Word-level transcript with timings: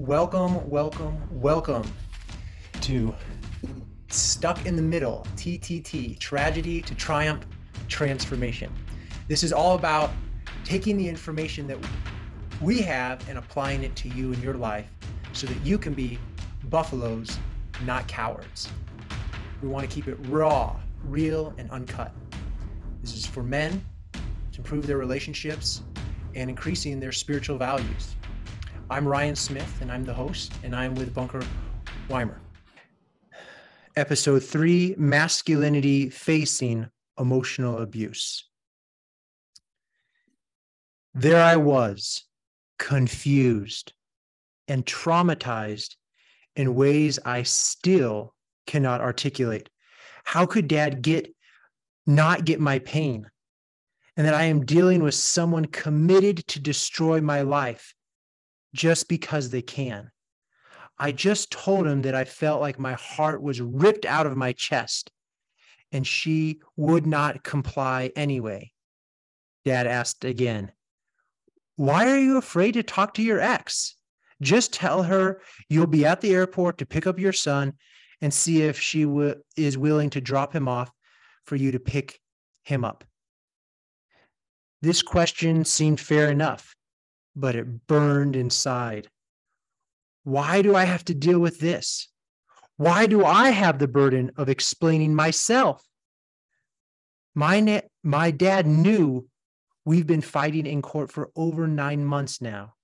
Welcome, 0.00 0.66
welcome, 0.70 1.20
welcome 1.30 1.82
to 2.80 3.14
Stuck 4.08 4.64
in 4.64 4.74
the 4.74 4.80
Middle, 4.80 5.26
TTT, 5.36 6.18
Tragedy 6.18 6.80
to 6.80 6.94
Triumph 6.94 7.44
Transformation. 7.86 8.72
This 9.28 9.42
is 9.42 9.52
all 9.52 9.74
about 9.74 10.10
taking 10.64 10.96
the 10.96 11.06
information 11.06 11.66
that 11.66 11.76
we 12.62 12.80
have 12.80 13.28
and 13.28 13.36
applying 13.36 13.84
it 13.84 13.94
to 13.96 14.08
you 14.08 14.32
in 14.32 14.40
your 14.40 14.54
life 14.54 14.88
so 15.34 15.46
that 15.46 15.60
you 15.66 15.76
can 15.76 15.92
be 15.92 16.18
buffaloes, 16.70 17.38
not 17.84 18.08
cowards. 18.08 18.70
We 19.60 19.68
want 19.68 19.86
to 19.86 19.94
keep 19.94 20.08
it 20.08 20.16
raw, 20.28 20.80
real, 21.04 21.52
and 21.58 21.70
uncut. 21.70 22.14
This 23.02 23.14
is 23.14 23.26
for 23.26 23.42
men 23.42 23.84
to 24.52 24.58
improve 24.60 24.86
their 24.86 24.96
relationships 24.96 25.82
and 26.34 26.48
increasing 26.48 27.00
their 27.00 27.12
spiritual 27.12 27.58
values. 27.58 28.14
I'm 28.90 29.06
Ryan 29.06 29.36
Smith, 29.36 29.78
and 29.82 29.92
I'm 29.92 30.04
the 30.04 30.12
host, 30.12 30.52
and 30.64 30.74
I'm 30.74 30.96
with 30.96 31.14
Bunker 31.14 31.44
Weimer. 32.08 32.40
Episode 33.94 34.42
three 34.42 34.96
Masculinity 34.98 36.10
Facing 36.10 36.88
Emotional 37.16 37.78
Abuse. 37.78 38.48
There 41.14 41.40
I 41.40 41.54
was, 41.54 42.24
confused 42.80 43.92
and 44.66 44.84
traumatized 44.84 45.94
in 46.56 46.74
ways 46.74 47.20
I 47.24 47.44
still 47.44 48.34
cannot 48.66 49.00
articulate. 49.00 49.70
How 50.24 50.46
could 50.46 50.66
dad 50.66 51.00
get 51.00 51.32
not 52.08 52.44
get 52.44 52.58
my 52.58 52.80
pain? 52.80 53.30
And 54.16 54.26
that 54.26 54.34
I 54.34 54.46
am 54.46 54.66
dealing 54.66 55.00
with 55.00 55.14
someone 55.14 55.66
committed 55.66 56.38
to 56.48 56.58
destroy 56.58 57.20
my 57.20 57.42
life 57.42 57.94
just 58.74 59.08
because 59.08 59.50
they 59.50 59.62
can. 59.62 60.10
I 60.98 61.12
just 61.12 61.50
told 61.50 61.86
him 61.86 62.02
that 62.02 62.14
I 62.14 62.24
felt 62.24 62.60
like 62.60 62.78
my 62.78 62.92
heart 62.92 63.42
was 63.42 63.60
ripped 63.60 64.04
out 64.04 64.26
of 64.26 64.36
my 64.36 64.52
chest, 64.52 65.10
and 65.92 66.06
she 66.06 66.60
would 66.76 67.06
not 67.06 67.42
comply 67.42 68.12
anyway. 68.14 68.72
Dad 69.64 69.86
asked 69.86 70.24
again, 70.24 70.72
Why 71.76 72.10
are 72.10 72.18
you 72.18 72.36
afraid 72.36 72.72
to 72.72 72.82
talk 72.82 73.14
to 73.14 73.22
your 73.22 73.40
ex? 73.40 73.96
Just 74.42 74.72
tell 74.72 75.02
her 75.02 75.40
you'll 75.68 75.86
be 75.86 76.06
at 76.06 76.20
the 76.20 76.34
airport 76.34 76.78
to 76.78 76.86
pick 76.86 77.06
up 77.06 77.18
your 77.18 77.32
son 77.32 77.74
and 78.20 78.32
see 78.32 78.62
if 78.62 78.78
she 78.78 79.04
w- 79.04 79.34
is 79.56 79.76
willing 79.78 80.10
to 80.10 80.20
drop 80.20 80.54
him 80.54 80.68
off 80.68 80.90
for 81.44 81.56
you 81.56 81.72
to 81.72 81.80
pick 81.80 82.20
him 82.64 82.84
up. 82.84 83.04
This 84.82 85.02
question 85.02 85.64
seemed 85.64 86.00
fair 86.00 86.30
enough, 86.30 86.74
but 87.40 87.56
it 87.56 87.86
burned 87.86 88.36
inside. 88.36 89.08
Why 90.24 90.62
do 90.62 90.76
I 90.76 90.84
have 90.84 91.04
to 91.06 91.14
deal 91.14 91.40
with 91.40 91.58
this? 91.58 92.08
Why 92.76 93.06
do 93.06 93.24
I 93.24 93.50
have 93.50 93.78
the 93.78 93.88
burden 93.88 94.32
of 94.36 94.48
explaining 94.48 95.14
myself? 95.14 95.82
My, 97.34 97.60
na- 97.60 97.80
my 98.02 98.30
dad 98.30 98.66
knew 98.66 99.26
we've 99.84 100.06
been 100.06 100.20
fighting 100.20 100.66
in 100.66 100.82
court 100.82 101.10
for 101.10 101.30
over 101.34 101.66
nine 101.66 102.04
months 102.04 102.40
now. 102.40 102.74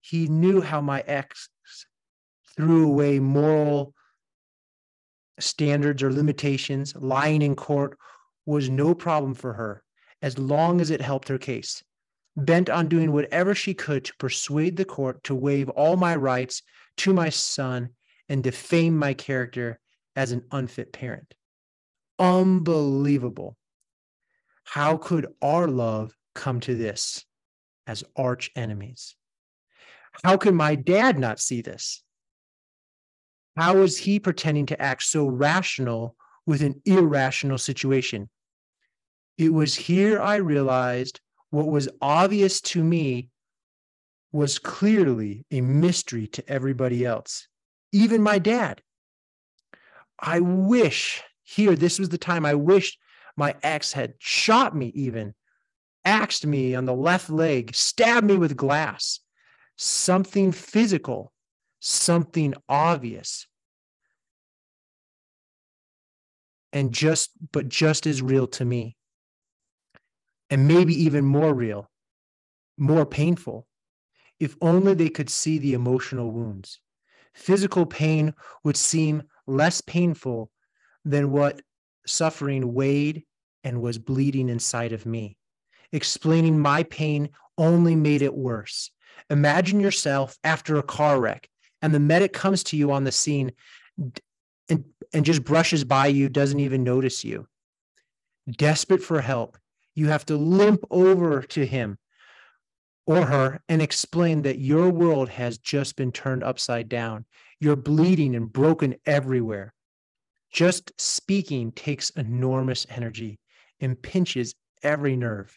He 0.00 0.28
knew 0.28 0.60
how 0.60 0.80
my 0.80 1.02
ex 1.06 1.48
threw 2.56 2.86
away 2.86 3.20
moral 3.20 3.94
standards 5.38 6.02
or 6.02 6.12
limitations. 6.12 6.94
Lying 6.96 7.42
in 7.42 7.56
court 7.56 7.98
was 8.44 8.68
no 8.68 8.94
problem 8.94 9.34
for 9.34 9.54
her 9.54 9.82
as 10.22 10.38
long 10.38 10.80
as 10.80 10.90
it 10.90 11.00
helped 11.00 11.28
her 11.28 11.38
case 11.38 11.82
bent 12.36 12.70
on 12.70 12.88
doing 12.88 13.12
whatever 13.12 13.54
she 13.54 13.74
could 13.74 14.04
to 14.04 14.14
persuade 14.18 14.76
the 14.76 14.84
court 14.84 15.22
to 15.24 15.34
waive 15.34 15.68
all 15.70 15.96
my 15.96 16.14
rights 16.16 16.62
to 16.98 17.12
my 17.12 17.28
son 17.28 17.90
and 18.28 18.42
defame 18.42 18.96
my 18.96 19.14
character 19.14 19.78
as 20.16 20.32
an 20.32 20.42
unfit 20.52 20.92
parent. 20.92 21.34
Unbelievable. 22.18 23.56
How 24.64 24.96
could 24.96 25.26
our 25.42 25.66
love 25.66 26.14
come 26.34 26.60
to 26.60 26.74
this 26.74 27.24
as 27.86 28.04
arch 28.14 28.50
enemies? 28.54 29.16
How 30.22 30.36
could 30.36 30.54
my 30.54 30.74
dad 30.74 31.18
not 31.18 31.40
see 31.40 31.62
this? 31.62 32.02
How 33.56 33.78
is 33.78 33.98
he 33.98 34.20
pretending 34.20 34.66
to 34.66 34.80
act 34.80 35.02
so 35.02 35.26
rational 35.26 36.16
with 36.46 36.62
an 36.62 36.80
irrational 36.84 37.58
situation? 37.58 38.28
It 39.38 39.52
was 39.52 39.74
here 39.74 40.20
I 40.20 40.36
realized 40.36 41.20
what 41.50 41.66
was 41.66 41.88
obvious 42.00 42.60
to 42.60 42.82
me 42.82 43.28
was 44.32 44.58
clearly 44.58 45.44
a 45.50 45.60
mystery 45.60 46.26
to 46.28 46.48
everybody 46.48 47.04
else, 47.04 47.48
even 47.92 48.22
my 48.22 48.38
dad. 48.38 48.80
I 50.18 50.40
wish 50.40 51.22
here, 51.42 51.74
this 51.74 51.98
was 51.98 52.10
the 52.10 52.18
time 52.18 52.46
I 52.46 52.54
wished 52.54 52.98
my 53.36 53.56
ex 53.62 53.92
had 53.92 54.14
shot 54.18 54.76
me, 54.76 54.92
even 54.94 55.34
axed 56.04 56.46
me 56.46 56.74
on 56.74 56.84
the 56.84 56.94
left 56.94 57.28
leg, 57.28 57.74
stabbed 57.74 58.26
me 58.26 58.36
with 58.36 58.56
glass, 58.56 59.20
something 59.76 60.52
physical, 60.52 61.32
something 61.80 62.54
obvious. 62.68 63.46
And 66.72 66.92
just, 66.92 67.30
but 67.50 67.68
just 67.68 68.06
as 68.06 68.22
real 68.22 68.46
to 68.48 68.64
me 68.64 68.96
and 70.50 70.66
maybe 70.66 70.94
even 71.04 71.24
more 71.24 71.54
real, 71.54 71.88
more 72.76 73.06
painful. 73.06 73.66
If 74.38 74.56
only 74.60 74.94
they 74.94 75.08
could 75.08 75.30
see 75.30 75.58
the 75.58 75.74
emotional 75.74 76.30
wounds. 76.30 76.80
Physical 77.34 77.86
pain 77.86 78.34
would 78.64 78.76
seem 78.76 79.22
less 79.46 79.80
painful 79.80 80.50
than 81.04 81.30
what 81.30 81.62
suffering 82.06 82.74
weighed 82.74 83.24
and 83.62 83.80
was 83.80 83.98
bleeding 83.98 84.48
inside 84.48 84.92
of 84.92 85.06
me. 85.06 85.36
Explaining 85.92 86.58
my 86.58 86.82
pain 86.84 87.30
only 87.58 87.94
made 87.94 88.22
it 88.22 88.34
worse. 88.34 88.90
Imagine 89.28 89.80
yourself 89.80 90.36
after 90.42 90.76
a 90.76 90.82
car 90.82 91.20
wreck 91.20 91.48
and 91.82 91.94
the 91.94 92.00
medic 92.00 92.32
comes 92.32 92.62
to 92.64 92.76
you 92.76 92.92
on 92.92 93.04
the 93.04 93.12
scene 93.12 93.52
and, 94.68 94.84
and 95.12 95.24
just 95.24 95.44
brushes 95.44 95.84
by 95.84 96.06
you, 96.06 96.28
doesn't 96.28 96.60
even 96.60 96.84
notice 96.84 97.24
you. 97.24 97.46
Desperate 98.50 99.02
for 99.02 99.20
help, 99.20 99.58
you 99.94 100.08
have 100.08 100.26
to 100.26 100.36
limp 100.36 100.84
over 100.90 101.42
to 101.42 101.66
him 101.66 101.98
or 103.06 103.26
her 103.26 103.60
and 103.68 103.82
explain 103.82 104.42
that 104.42 104.58
your 104.58 104.90
world 104.90 105.28
has 105.28 105.58
just 105.58 105.96
been 105.96 106.12
turned 106.12 106.44
upside 106.44 106.88
down. 106.88 107.24
You're 107.58 107.76
bleeding 107.76 108.34
and 108.34 108.52
broken 108.52 108.96
everywhere. 109.06 109.74
Just 110.52 110.92
speaking 110.98 111.72
takes 111.72 112.10
enormous 112.10 112.86
energy 112.88 113.38
and 113.80 114.00
pinches 114.00 114.54
every 114.82 115.16
nerve. 115.16 115.56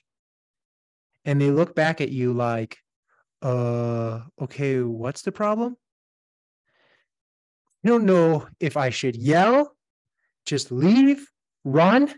And 1.25 1.39
they 1.39 1.51
look 1.51 1.75
back 1.75 2.01
at 2.01 2.09
you 2.09 2.33
like, 2.33 2.77
uh, 3.41 4.21
okay, 4.41 4.81
what's 4.81 5.21
the 5.21 5.31
problem? 5.31 5.77
I 7.83 7.89
don't 7.89 8.05
know 8.05 8.47
if 8.59 8.77
I 8.77 8.89
should 8.89 9.15
yell, 9.15 9.75
just 10.45 10.71
leave, 10.71 11.27
run. 11.63 12.13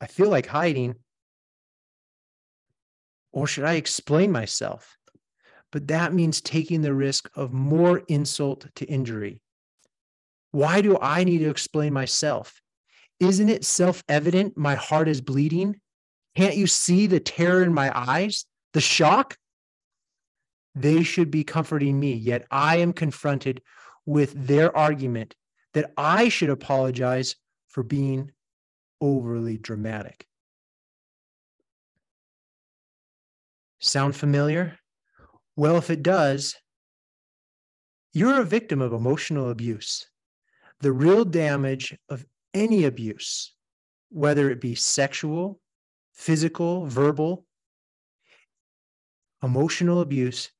I 0.00 0.06
feel 0.06 0.28
like 0.28 0.46
hiding. 0.46 0.96
Or 3.36 3.46
should 3.46 3.64
I 3.64 3.74
explain 3.74 4.32
myself? 4.32 4.96
But 5.70 5.88
that 5.88 6.14
means 6.14 6.40
taking 6.40 6.80
the 6.80 6.94
risk 6.94 7.28
of 7.36 7.52
more 7.52 7.98
insult 8.08 8.66
to 8.76 8.86
injury. 8.86 9.42
Why 10.52 10.80
do 10.80 10.96
I 10.98 11.22
need 11.22 11.40
to 11.40 11.50
explain 11.50 11.92
myself? 11.92 12.62
Isn't 13.20 13.50
it 13.50 13.62
self 13.62 14.02
evident 14.08 14.56
my 14.56 14.74
heart 14.74 15.06
is 15.06 15.20
bleeding? 15.20 15.78
Can't 16.34 16.56
you 16.56 16.66
see 16.66 17.06
the 17.06 17.20
terror 17.20 17.62
in 17.62 17.74
my 17.74 17.92
eyes, 17.94 18.46
the 18.72 18.80
shock? 18.80 19.36
They 20.74 21.02
should 21.02 21.30
be 21.30 21.44
comforting 21.44 22.00
me, 22.00 22.14
yet 22.14 22.46
I 22.50 22.78
am 22.78 22.94
confronted 22.94 23.60
with 24.06 24.32
their 24.46 24.74
argument 24.74 25.34
that 25.74 25.92
I 25.98 26.30
should 26.30 26.48
apologize 26.48 27.36
for 27.68 27.82
being 27.82 28.32
overly 29.02 29.58
dramatic. 29.58 30.26
Sound 33.86 34.16
familiar? 34.16 34.80
Well, 35.54 35.76
if 35.76 35.90
it 35.90 36.02
does, 36.02 36.56
you're 38.12 38.40
a 38.40 38.44
victim 38.44 38.80
of 38.82 38.92
emotional 38.92 39.50
abuse. 39.50 40.10
The 40.80 40.90
real 40.90 41.24
damage 41.24 41.96
of 42.08 42.26
any 42.52 42.84
abuse, 42.84 43.54
whether 44.08 44.50
it 44.50 44.60
be 44.60 44.74
sexual, 44.74 45.60
physical, 46.14 46.86
verbal, 46.86 47.46
emotional 49.40 50.00
abuse, 50.00 50.50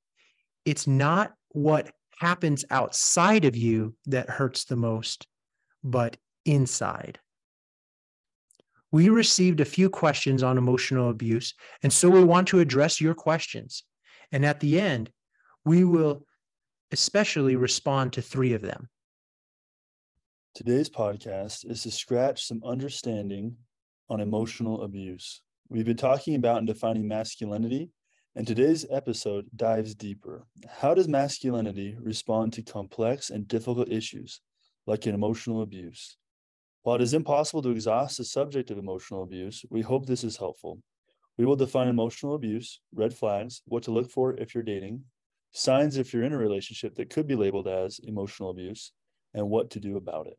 it's 0.64 0.86
not 0.86 1.34
what 1.48 1.90
happens 2.20 2.64
outside 2.70 3.44
of 3.44 3.56
you 3.56 3.96
that 4.06 4.30
hurts 4.30 4.66
the 4.66 4.76
most, 4.76 5.26
but 5.82 6.16
inside 6.44 7.18
we 8.96 9.10
received 9.10 9.60
a 9.60 9.64
few 9.66 9.90
questions 9.90 10.42
on 10.42 10.56
emotional 10.56 11.10
abuse. 11.10 11.52
And 11.82 11.92
so 11.92 12.08
we 12.08 12.24
want 12.24 12.48
to 12.48 12.60
address 12.60 12.98
your 12.98 13.12
questions. 13.12 13.82
And 14.32 14.42
at 14.42 14.58
the 14.60 14.80
end, 14.80 15.10
we 15.66 15.84
will 15.84 16.24
especially 16.92 17.56
respond 17.56 18.14
to 18.14 18.22
three 18.22 18.54
of 18.54 18.62
them. 18.62 18.88
Today's 20.54 20.88
podcast 20.88 21.70
is 21.70 21.82
to 21.82 21.90
scratch 21.90 22.46
some 22.46 22.62
understanding 22.64 23.56
on 24.08 24.22
emotional 24.22 24.80
abuse. 24.80 25.42
We've 25.68 25.84
been 25.84 25.98
talking 25.98 26.34
about 26.34 26.56
and 26.56 26.66
defining 26.66 27.06
masculinity, 27.06 27.90
and 28.34 28.46
today's 28.46 28.86
episode 28.90 29.44
dives 29.54 29.94
deeper. 29.94 30.46
How 30.70 30.94
does 30.94 31.06
masculinity 31.06 31.98
respond 32.00 32.54
to 32.54 32.62
complex 32.62 33.28
and 33.28 33.46
difficult 33.46 33.90
issues 33.90 34.40
like 34.86 35.04
an 35.04 35.14
emotional 35.14 35.60
abuse? 35.60 36.16
While 36.86 36.94
it 36.94 37.02
is 37.02 37.14
impossible 37.14 37.62
to 37.62 37.70
exhaust 37.70 38.18
the 38.18 38.24
subject 38.24 38.70
of 38.70 38.78
emotional 38.78 39.24
abuse, 39.24 39.64
we 39.70 39.82
hope 39.82 40.06
this 40.06 40.22
is 40.22 40.36
helpful. 40.36 40.78
We 41.36 41.44
will 41.44 41.56
define 41.56 41.88
emotional 41.88 42.36
abuse, 42.36 42.80
red 42.94 43.12
flags, 43.12 43.60
what 43.64 43.82
to 43.82 43.90
look 43.90 44.08
for 44.08 44.36
if 44.36 44.54
you're 44.54 44.62
dating, 44.62 45.02
signs 45.50 45.96
if 45.96 46.14
you're 46.14 46.22
in 46.22 46.32
a 46.32 46.38
relationship 46.38 46.94
that 46.94 47.10
could 47.10 47.26
be 47.26 47.34
labeled 47.34 47.66
as 47.66 47.98
emotional 48.04 48.50
abuse, 48.50 48.92
and 49.34 49.50
what 49.50 49.70
to 49.70 49.80
do 49.80 49.96
about 49.96 50.28
it. 50.28 50.38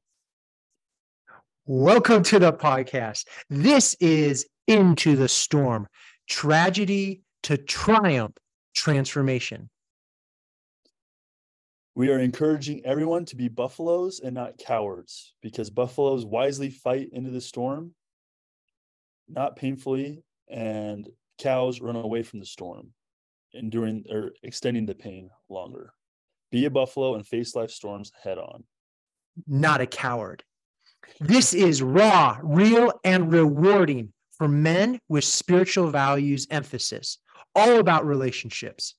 Welcome 1.65 2.23
to 2.23 2.39
the 2.39 2.53
podcast. 2.53 3.25
This 3.49 3.97
is 3.99 4.47
Into 4.67 5.17
the 5.17 5.27
Storm 5.27 5.85
Tragedy 6.29 7.23
to 7.43 7.57
Triumph 7.57 8.37
Transformation. 8.73 9.69
We 11.97 12.11
are 12.11 12.19
encouraging 12.19 12.85
everyone 12.85 13.25
to 13.25 13.35
be 13.35 13.47
buffaloes 13.47 14.19
and 14.19 14.35
not 14.35 14.59
cowards 14.59 15.33
because 15.41 15.71
buffaloes 15.71 16.27
wisely 16.27 16.69
fight 16.69 17.09
into 17.11 17.31
the 17.31 17.41
storm, 17.41 17.95
not 19.27 19.55
painfully, 19.55 20.21
and 20.47 21.09
cows 21.39 21.81
run 21.81 21.95
away 21.95 22.21
from 22.21 22.39
the 22.39 22.45
storm, 22.45 22.91
enduring 23.55 24.05
or 24.11 24.33
extending 24.43 24.85
the 24.85 24.93
pain 24.93 25.31
longer. 25.49 25.91
Be 26.51 26.65
a 26.65 26.69
buffalo 26.69 27.15
and 27.15 27.25
face 27.25 27.55
life 27.55 27.71
storms 27.71 28.11
head 28.21 28.37
on. 28.37 28.63
Not 29.47 29.81
a 29.81 29.87
coward. 29.87 30.43
This 31.19 31.55
is 31.55 31.81
raw, 31.81 32.37
real, 32.43 32.93
and 33.05 33.33
rewarding 33.33 34.13
for 34.37 34.47
men 34.47 34.99
with 35.09 35.23
spiritual 35.23 35.89
values 35.89 36.45
emphasis, 36.51 37.17
all 37.55 37.79
about 37.79 38.05
relationships. 38.05 38.93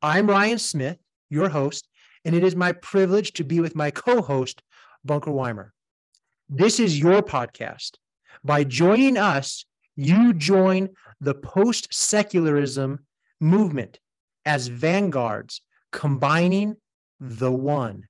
I'm 0.00 0.30
Ryan 0.30 0.58
Smith, 0.60 0.98
your 1.28 1.48
host, 1.48 1.88
and 2.26 2.34
it 2.34 2.42
is 2.42 2.56
my 2.56 2.72
privilege 2.72 3.32
to 3.34 3.44
be 3.44 3.60
with 3.60 3.76
my 3.76 3.92
co 3.92 4.20
host, 4.20 4.60
Bunker 5.04 5.30
Weimer. 5.30 5.72
This 6.48 6.80
is 6.80 6.98
your 6.98 7.22
podcast. 7.22 7.92
By 8.44 8.64
joining 8.64 9.16
us, 9.16 9.64
you 9.94 10.34
join 10.34 10.90
the 11.20 11.34
post 11.34 11.94
secularism 11.94 13.06
movement 13.40 14.00
as 14.44 14.66
vanguards, 14.66 15.62
combining 15.92 16.76
the 17.20 17.52
one 17.52 18.08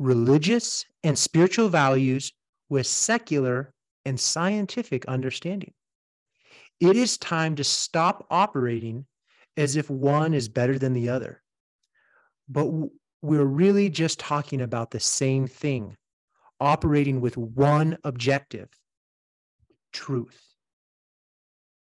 religious 0.00 0.84
and 1.04 1.16
spiritual 1.16 1.68
values 1.68 2.32
with 2.68 2.88
secular 2.88 3.72
and 4.04 4.18
scientific 4.18 5.04
understanding. 5.06 5.72
It 6.80 6.96
is 6.96 7.18
time 7.18 7.54
to 7.54 7.62
stop 7.62 8.26
operating 8.30 9.06
as 9.56 9.76
if 9.76 9.88
one 9.88 10.34
is 10.34 10.48
better 10.48 10.76
than 10.76 10.92
the 10.92 11.10
other. 11.10 11.40
But 12.48 12.66
we're 13.22 13.44
really 13.44 13.88
just 13.88 14.18
talking 14.18 14.60
about 14.60 14.90
the 14.90 15.00
same 15.00 15.46
thing, 15.46 15.96
operating 16.60 17.20
with 17.20 17.36
one 17.36 17.96
objective 18.04 18.68
truth. 19.92 20.40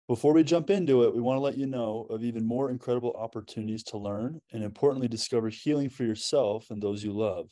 Before 0.10 0.34
we 0.34 0.44
jump 0.44 0.70
into 0.70 1.04
it, 1.04 1.16
we 1.16 1.22
want 1.22 1.38
to 1.38 1.42
let 1.42 1.58
you 1.58 1.68
know 1.68 2.08
of 2.10 2.24
even 2.24 2.46
more 2.46 2.72
incredible 2.72 3.16
opportunities 3.18 3.84
to 3.84 3.98
learn 3.98 4.42
and 4.52 4.64
importantly 4.64 5.08
discover 5.08 5.50
healing 5.50 5.90
for 5.90 6.04
yourself 6.04 6.72
and 6.72 6.82
those 6.82 7.04
you 7.04 7.14
love. 7.14 7.50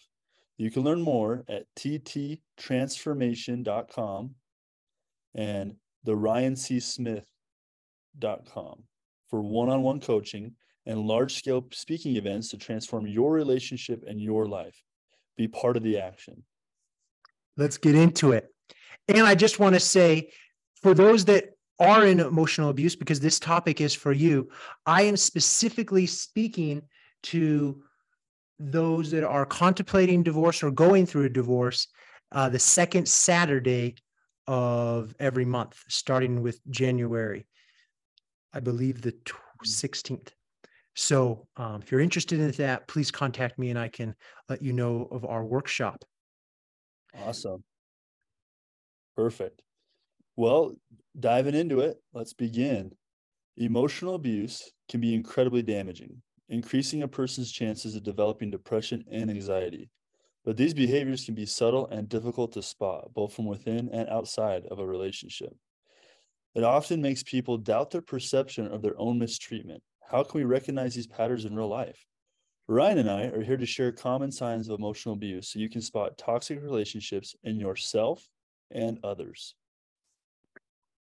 You 0.57 0.71
can 0.71 0.83
learn 0.83 1.01
more 1.01 1.45
at 1.47 1.65
tttransformation.com 1.77 4.35
and 5.35 5.75
the 6.03 6.13
ryansmith.com 6.13 7.23
for 9.29 9.41
one-on-one 9.41 9.99
coaching 9.99 10.55
and 10.87 10.99
large-scale 11.01 11.67
speaking 11.71 12.15
events 12.15 12.49
to 12.49 12.57
transform 12.57 13.05
your 13.05 13.31
relationship 13.31 14.03
and 14.07 14.19
your 14.19 14.47
life. 14.47 14.81
Be 15.37 15.47
part 15.47 15.77
of 15.77 15.83
the 15.83 15.99
action. 15.99 16.43
Let's 17.57 17.77
get 17.77 17.93
into 17.93 18.31
it. 18.31 18.47
And 19.07 19.21
I 19.21 19.35
just 19.35 19.59
want 19.59 19.75
to 19.75 19.79
say 19.79 20.31
for 20.81 20.95
those 20.95 21.25
that 21.25 21.57
are 21.79 22.05
in 22.05 22.19
emotional 22.19 22.69
abuse 22.69 22.95
because 22.95 23.19
this 23.19 23.39
topic 23.39 23.81
is 23.81 23.93
for 23.93 24.11
you. 24.11 24.49
I 24.85 25.03
am 25.03 25.15
specifically 25.15 26.07
speaking 26.07 26.81
to 27.23 27.83
those 28.59 29.11
that 29.11 29.23
are 29.23 29.45
contemplating 29.45 30.23
divorce 30.23 30.63
or 30.63 30.71
going 30.71 31.05
through 31.05 31.25
a 31.25 31.29
divorce 31.29 31.87
uh, 32.31 32.49
the 32.49 32.59
second 32.59 33.07
Saturday 33.07 33.95
of 34.47 35.13
every 35.19 35.45
month, 35.45 35.81
starting 35.87 36.41
with 36.41 36.59
January, 36.69 37.45
I 38.53 38.59
believe 38.59 39.01
the 39.01 39.13
16th. 39.65 40.29
So 40.99 41.47
um, 41.57 41.83
if 41.83 41.91
you're 41.91 42.01
interested 42.01 42.39
in 42.39 42.49
that, 42.53 42.87
please 42.87 43.11
contact 43.11 43.59
me 43.59 43.69
and 43.69 43.77
I 43.77 43.87
can 43.87 44.15
let 44.49 44.63
you 44.63 44.73
know 44.73 45.07
of 45.11 45.25
our 45.25 45.45
workshop. 45.45 46.03
Awesome. 47.13 47.63
Perfect. 49.15 49.61
Well, 50.35 50.73
diving 51.19 51.53
into 51.53 51.81
it, 51.81 51.97
let's 52.13 52.33
begin. 52.33 52.93
Emotional 53.57 54.15
abuse 54.15 54.71
can 54.89 54.99
be 54.99 55.13
incredibly 55.13 55.61
damaging, 55.61 56.19
increasing 56.49 57.03
a 57.03 57.07
person's 57.07 57.51
chances 57.51 57.95
of 57.95 58.01
developing 58.01 58.49
depression 58.49 59.05
and 59.11 59.29
anxiety. 59.29 59.91
But 60.43 60.57
these 60.57 60.73
behaviors 60.73 61.25
can 61.25 61.35
be 61.35 61.45
subtle 61.45 61.85
and 61.89 62.09
difficult 62.09 62.53
to 62.53 62.63
spot, 62.63 63.13
both 63.13 63.35
from 63.35 63.45
within 63.45 63.89
and 63.89 64.09
outside 64.09 64.65
of 64.71 64.79
a 64.79 64.85
relationship. 64.85 65.53
It 66.55 66.63
often 66.63 67.03
makes 67.03 67.21
people 67.21 67.59
doubt 67.59 67.91
their 67.91 68.01
perception 68.01 68.65
of 68.65 68.81
their 68.81 68.99
own 68.99 69.19
mistreatment. 69.19 69.83
How 70.09 70.23
can 70.23 70.39
we 70.39 70.45
recognize 70.45 70.95
these 70.95 71.07
patterns 71.07 71.45
in 71.45 71.55
real 71.55 71.67
life? 71.67 72.05
Ryan 72.69 72.99
and 72.99 73.09
I 73.09 73.23
are 73.25 73.43
here 73.43 73.57
to 73.57 73.65
share 73.65 73.91
common 73.91 74.31
signs 74.31 74.69
of 74.69 74.79
emotional 74.79 75.15
abuse 75.15 75.49
so 75.49 75.59
you 75.59 75.69
can 75.69 75.81
spot 75.81 76.17
toxic 76.17 76.61
relationships 76.61 77.35
in 77.43 77.59
yourself 77.59 78.25
and 78.71 78.99
others. 79.03 79.55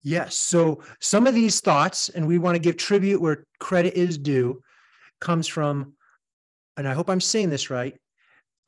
Yes. 0.03 0.37
So 0.37 0.83
some 1.01 1.27
of 1.27 1.35
these 1.35 1.61
thoughts, 1.61 2.09
and 2.09 2.27
we 2.27 2.39
want 2.39 2.55
to 2.55 2.61
give 2.61 2.77
tribute 2.77 3.21
where 3.21 3.45
credit 3.59 3.95
is 3.95 4.19
due, 4.19 4.63
comes 5.21 5.49
from, 5.49 5.95
and 6.77 6.87
I 6.87 6.95
hope 6.95 7.09
I'm 7.09 7.21
saying 7.21 7.51
this 7.51 7.71
right, 7.71 7.95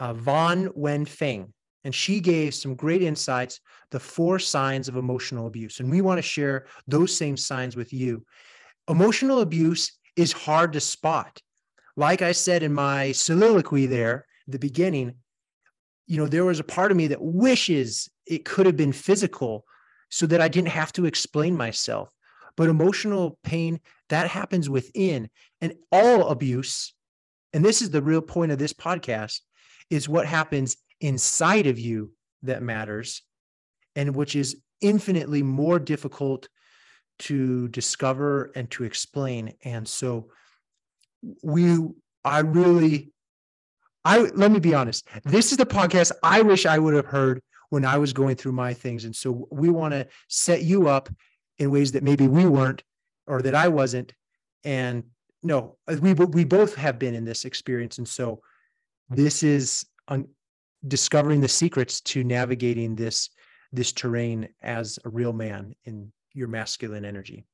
uh, 0.01 0.15
Viann 0.15 0.69
Nguyen-Feng. 0.77 1.53
And 1.85 1.95
she 1.95 2.21
gave 2.21 2.55
some 2.55 2.75
great 2.75 3.03
insights, 3.03 3.61
the 3.93 4.01
four 4.01 4.39
signs 4.39 4.89
of 4.89 4.97
emotional 4.97 5.47
abuse. 5.47 5.81
And 5.81 5.91
we 5.91 6.01
want 6.01 6.19
to 6.19 6.23
share 6.23 6.67
those 6.87 7.17
same 7.17 7.37
signs 7.37 7.77
with 7.77 7.93
you. 7.93 8.25
Emotional 8.89 9.41
abuse 9.41 9.98
is 10.19 10.33
hard 10.33 10.73
to 10.73 10.81
spot. 10.81 11.41
Like 11.97 12.23
I 12.23 12.33
said 12.33 12.65
in 12.65 12.75
my 12.75 13.13
soliloquy 13.13 13.87
there, 13.87 14.27
the 14.49 14.59
beginning, 14.59 15.15
you 16.07 16.17
know, 16.17 16.27
there 16.27 16.45
was 16.45 16.59
a 16.59 16.65
part 16.65 16.91
of 16.91 16.97
me 16.97 17.07
that 17.07 17.23
wishes 17.23 18.11
it 18.27 18.45
could 18.45 18.67
have 18.67 18.77
been 18.77 18.93
physical 18.93 19.65
so 20.11 20.27
that 20.27 20.41
I 20.41 20.49
didn't 20.49 20.71
have 20.71 20.93
to 20.95 21.05
explain 21.05 21.57
myself. 21.57 22.11
But 22.57 22.69
emotional 22.69 23.39
pain, 23.45 23.79
that 24.09 24.29
happens 24.29 24.69
within. 24.69 25.31
And 25.61 25.75
all 25.93 26.29
abuse, 26.29 26.95
and 27.53 27.65
this 27.65 27.81
is 27.81 27.91
the 27.91 28.03
real 28.03 28.23
point 28.23 28.51
of 28.51 28.59
this 28.59 28.73
podcast, 28.73 29.41
is 29.89 30.09
what 30.09 30.27
happens 30.27 30.77
inside 31.01 31.69
of 31.69 31.79
you 31.79 32.13
that 32.43 32.63
matters, 32.63 33.23
and 33.95 34.17
which 34.17 34.35
is 34.35 34.57
infinitely 34.81 35.45
more 35.45 35.79
difficult 35.79 36.49
to 37.21 37.69
discover 37.69 38.51
and 38.55 38.71
to 38.73 38.85
explain. 38.85 39.55
And 39.65 39.87
so 39.87 40.29
we, 41.43 41.79
I 42.25 42.41
really, 42.41 43.13
I 44.05 44.19
let 44.19 44.51
me 44.51 44.61
be 44.61 44.75
honest. 44.75 45.09
This 45.25 45.51
is 45.51 45.59
the 45.59 45.67
podcast 45.67 46.13
I 46.23 46.43
wish 46.43 46.67
I 46.67 46.79
would 46.79 46.95
have 46.95 47.07
heard 47.07 47.43
when 47.71 47.85
I 47.85 47.99
was 47.99 48.13
going 48.13 48.37
through 48.37 48.53
my 48.53 48.73
things. 48.73 49.05
And 49.05 49.15
so 49.15 49.47
we 49.51 49.69
want 49.69 49.93
to 49.93 50.07
set 50.29 50.63
you 50.63 50.89
up 50.89 51.09
in 51.59 51.71
ways 51.71 51.93
that 51.93 52.03
maybe 52.03 52.29
we 52.29 52.47
weren't 52.47 52.83
or 53.27 53.43
that 53.43 53.55
I 53.55 53.69
wasn't. 53.69 54.13
And 54.65 55.05
no, 55.43 55.77
we 56.01 56.15
we 56.15 56.45
both 56.45 56.75
have 56.75 56.99
been 56.99 57.15
in 57.15 57.25
this 57.25 57.45
experience. 57.45 57.99
And 57.99 58.09
so 58.09 58.41
this 59.11 59.43
is 59.43 59.87
on 60.09 60.29
discovering 60.87 61.41
the 61.41 61.49
secrets 61.49 62.01
to 62.01 62.25
navigating 62.25 62.95
this 62.95 63.31
this 63.73 63.93
terrain 63.93 64.49
as 64.63 64.99
a 65.05 65.09
real 65.09 65.33
man 65.33 65.75
in 65.85 66.11
your 66.39 66.49
masculine 66.49 67.05
energy. 67.05 67.45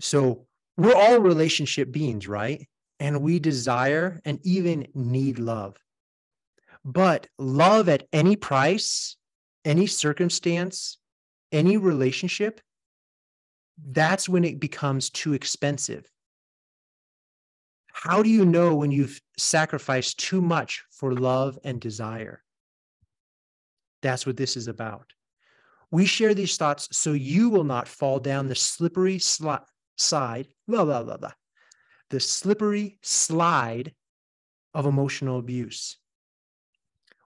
So 0.00 0.46
we're 0.76 0.94
all 0.94 1.20
relationship 1.20 1.92
beings, 1.92 2.26
right? 2.26 2.66
And 2.98 3.22
we 3.22 3.38
desire 3.38 4.20
and 4.24 4.40
even 4.42 4.88
need 4.94 5.38
love. 5.38 5.76
But 6.84 7.28
love 7.38 7.88
at 7.88 8.08
any 8.12 8.36
price, 8.36 9.16
any 9.64 9.86
circumstance, 9.86 10.98
any 11.52 11.76
relationship, 11.76 12.60
that's 13.84 14.28
when 14.28 14.44
it 14.44 14.58
becomes 14.58 15.10
too 15.10 15.34
expensive. 15.34 16.08
How 17.92 18.22
do 18.22 18.30
you 18.30 18.46
know 18.46 18.74
when 18.74 18.90
you've 18.90 19.20
sacrificed 19.36 20.18
too 20.18 20.40
much 20.40 20.82
for 20.90 21.12
love 21.12 21.58
and 21.62 21.80
desire? 21.80 22.42
That's 24.00 24.26
what 24.26 24.36
this 24.36 24.56
is 24.56 24.66
about. 24.66 25.12
We 25.92 26.06
share 26.06 26.34
these 26.34 26.56
thoughts 26.56 26.88
so 26.90 27.12
you 27.12 27.50
will 27.50 27.64
not 27.64 27.86
fall 27.86 28.18
down 28.18 28.48
the 28.48 28.54
slippery 28.54 29.18
sli- 29.18 29.62
side, 29.96 30.48
blah, 30.66 30.84
blah, 30.84 31.04
blah, 31.04 31.18
blah, 31.18 31.32
the 32.08 32.18
slippery 32.18 32.98
slide 33.02 33.94
of 34.74 34.86
emotional 34.86 35.38
abuse. 35.38 35.98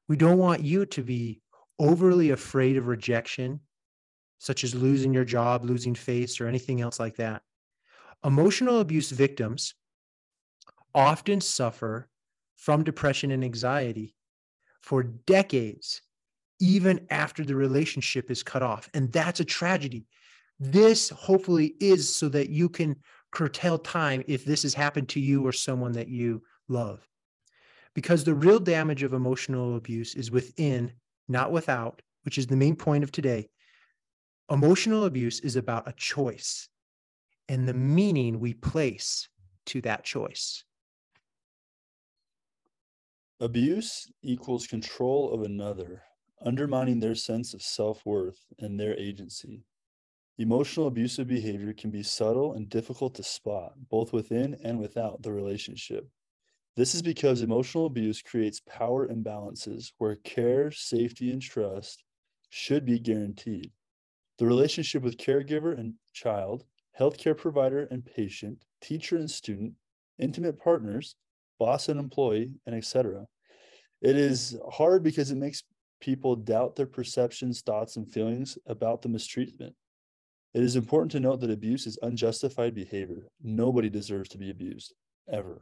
We 0.09 0.17
don't 0.17 0.39
want 0.39 0.63
you 0.63 0.85
to 0.85 1.03
be 1.03 1.41
overly 1.79 2.31
afraid 2.31 2.77
of 2.77 2.89
rejection, 2.89 3.61
such 4.39 4.65
as 4.65 4.75
losing 4.75 5.15
your 5.15 5.25
job, 5.25 5.65
losing 5.65 5.95
face, 5.95 6.41
or 6.41 6.49
anything 6.49 6.81
else 6.81 6.99
like 6.99 7.17
that. 7.17 7.43
Emotional 8.25 8.81
abuse 8.81 9.11
victims 9.11 9.75
often 10.93 11.41
suffer 11.41 12.09
from 12.57 12.83
depression 12.83 13.31
and 13.31 13.45
anxiety 13.45 14.17
for 14.81 15.03
decades, 15.03 16.03
even 16.61 17.07
after 17.11 17.45
the 17.45 17.55
relationship 17.55 18.31
is 18.31 18.43
cut 18.43 18.63
off. 18.63 18.89
And 18.95 19.13
that's 19.13 19.41
a 19.41 19.45
tragedy. 19.45 20.07
This 20.59 21.11
hopefully 21.11 21.75
is 21.81 22.15
so 22.15 22.29
that 22.31 22.49
you 22.49 22.69
can 22.69 22.97
curtail 23.31 23.79
time 23.79 24.25
if 24.27 24.45
this 24.45 24.63
has 24.63 24.75
happened 24.75 25.09
to 25.11 25.21
you 25.21 25.47
or 25.47 25.53
someone 25.53 25.93
that 25.93 26.09
you 26.09 26.43
love. 26.69 27.07
Because 27.95 28.25
the 28.25 28.35
real 28.35 28.59
damage 28.59 29.03
of 29.03 29.13
emotional 29.13 29.77
abuse 29.77 30.15
is 30.15 30.31
within, 30.31 30.93
not 31.29 31.53
without, 31.53 32.03
which 32.25 32.39
is 32.39 32.47
the 32.47 32.57
main 32.57 32.77
point 32.77 33.05
of 33.05 33.13
today. 33.13 33.49
Emotional 34.51 35.05
abuse 35.05 35.41
is 35.41 35.57
about 35.57 35.89
a 35.89 35.93
choice 35.93 36.69
and 37.49 37.69
the 37.69 37.75
meaning 37.75 38.41
we 38.41 38.55
place 38.55 39.29
to 39.67 39.81
that 39.83 40.05
choice. 40.05 40.65
Abuse 43.41 44.11
equals 44.23 44.67
control 44.67 45.33
of 45.33 45.43
another, 45.43 46.03
undermining 46.45 47.01
their 47.01 47.15
sense 47.15 47.55
of 47.55 47.63
self 47.63 48.05
worth 48.05 48.45
and 48.59 48.79
their 48.79 48.97
agency. 48.99 49.63
Emotional 50.39 50.87
abusive 50.87 51.27
behavior 51.27 51.73
can 51.73 51.91
be 51.91 52.03
subtle 52.03 52.53
and 52.53 52.69
difficult 52.69 53.15
to 53.15 53.23
spot, 53.23 53.73
both 53.91 54.13
within 54.13 54.57
and 54.63 54.79
without 54.79 55.23
the 55.23 55.33
relationship. 55.33 56.07
This 56.77 56.95
is 56.95 57.01
because 57.01 57.41
emotional 57.41 57.87
abuse 57.87 58.21
creates 58.21 58.61
power 58.61 59.09
imbalances 59.09 59.93
where 59.97 60.17
care, 60.17 60.71
safety, 60.71 61.31
and 61.33 61.41
trust 61.41 62.05
should 62.51 62.85
be 62.85 62.99
guaranteed. 62.99 63.73
The 64.39 64.47
relationship 64.47 65.03
with 65.03 65.17
caregiver 65.17 65.79
and 65.79 65.95
child 66.13 66.65
healthcare 66.99 67.37
provider 67.37 67.89
and 67.91 68.05
patient, 68.05 68.65
teacher 68.81 69.17
and 69.17 69.31
student, 69.31 69.75
intimate 70.19 70.59
partners, 70.59 71.15
boss 71.59 71.89
and 71.89 72.01
employee, 72.01 72.53
and 72.67 72.75
etc. 72.75 73.27
It 74.03 74.17
is 74.17 74.59
hard 74.71 75.03
because 75.03 75.31
it 75.31 75.37
makes 75.37 75.63
people 76.07 76.37
doubt 76.37 76.77
their 76.77 76.87
perceptions, 76.87 77.63
thoughts, 77.63 77.97
and 77.97 78.09
feelings 78.09 78.57
about 78.69 79.03
the 79.03 79.09
mistreatment. 79.09 79.75
It 80.55 80.63
is 80.63 80.77
important 80.77 81.11
to 81.13 81.21
note 81.21 81.41
that 81.41 81.51
abuse 81.51 81.85
is 81.85 81.99
unjustified 82.01 82.77
behavior. 82.77 83.27
Nobody 83.43 83.91
deserves 83.91 84.29
to 84.31 84.39
be 84.39 84.51
abused, 84.51 84.95
ever. 85.29 85.61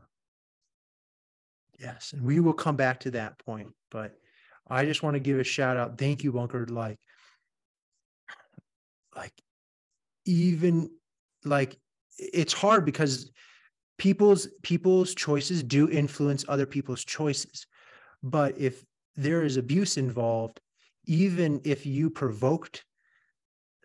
Yes, 1.81 2.13
and 2.13 2.23
we 2.23 2.41
will 2.41 2.53
come 2.53 2.77
back 2.77 3.01
to 3.01 3.11
that 3.13 3.39
point, 3.39 3.69
but 3.91 4.17
I 4.69 4.85
just 4.85 5.03
want 5.03 5.15
to 5.15 5.21
give 5.21 5.39
a 5.39 5.45
shout 5.45 5.79
out. 5.79 5.97
Thank 5.97 6.23
you, 6.23 6.31
Bunker. 6.31 6.67
Like, 6.67 6.99
like 9.17 9.33
even 10.27 10.91
like 11.47 11.79
it's 12.19 12.53
hard 12.53 12.85
because 12.85 13.31
people's 13.97 14.47
people's 14.63 15.15
choices 15.15 15.63
do 15.63 15.89
influence 15.89 16.45
other 16.49 16.67
people's 16.67 17.05
choices 17.05 17.67
but 18.23 18.59
if 18.59 18.85
there 19.17 19.43
is 19.43 19.57
abuse 19.57 19.97
involved 19.97 20.61
even 21.07 21.61
if 21.65 21.85
you 21.87 22.11
provoked 22.11 22.85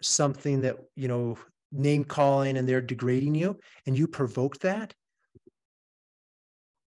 something 0.01 0.61
that 0.61 0.77
you 0.95 1.07
know 1.07 1.37
name 1.71 2.03
calling 2.03 2.57
and 2.57 2.67
they're 2.67 2.81
degrading 2.81 3.35
you 3.35 3.59
and 3.85 3.97
you 3.97 4.07
provoked 4.07 4.61
that 4.61 4.93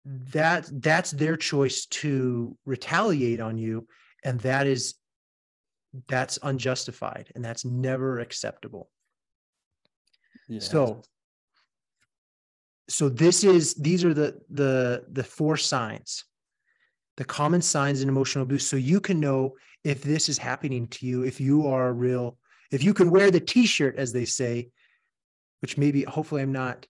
that 0.05 0.69
that's 0.83 1.11
their 1.11 1.37
choice 1.37 1.87
to 1.87 2.57
retaliate 2.65 3.41
on 3.41 3.59
you. 3.59 3.87
And 4.25 4.41
that 4.41 4.67
is 4.67 4.95
that's 6.09 6.39
unjustified 6.43 7.31
and 7.35 7.45
that's 7.45 7.65
never 7.65 8.21
acceptable. 8.21 8.91
So 10.61 11.03
so 12.89 13.09
this 13.09 13.45
is 13.45 13.75
these 13.75 14.05
are 14.05 14.15
the 14.15 14.41
the 14.51 15.05
the 15.11 15.25
four 15.25 15.57
signs 15.57 16.25
the 17.21 17.25
common 17.27 17.61
signs 17.61 18.01
and 18.01 18.09
emotional 18.09 18.43
abuse 18.43 18.67
so 18.67 18.77
you 18.77 18.99
can 18.99 19.21
know 19.21 19.55
if 19.85 20.03
this 20.03 20.31
is 20.31 20.39
happening 20.39 20.89
to 20.89 21.05
you 21.05 21.23
if 21.23 21.39
you 21.39 21.67
are 21.67 21.89
a 21.89 21.93
real 21.93 22.39
if 22.73 22.83
you 22.83 22.95
can 22.95 23.11
wear 23.11 23.31
the 23.31 23.39
t-shirt 23.39 23.95
as 23.97 24.11
they 24.11 24.25
say 24.25 24.71
which 25.61 25.77
maybe 25.77 26.03
hopefully 26.05 26.41
i'm 26.41 26.51
not 26.51 26.87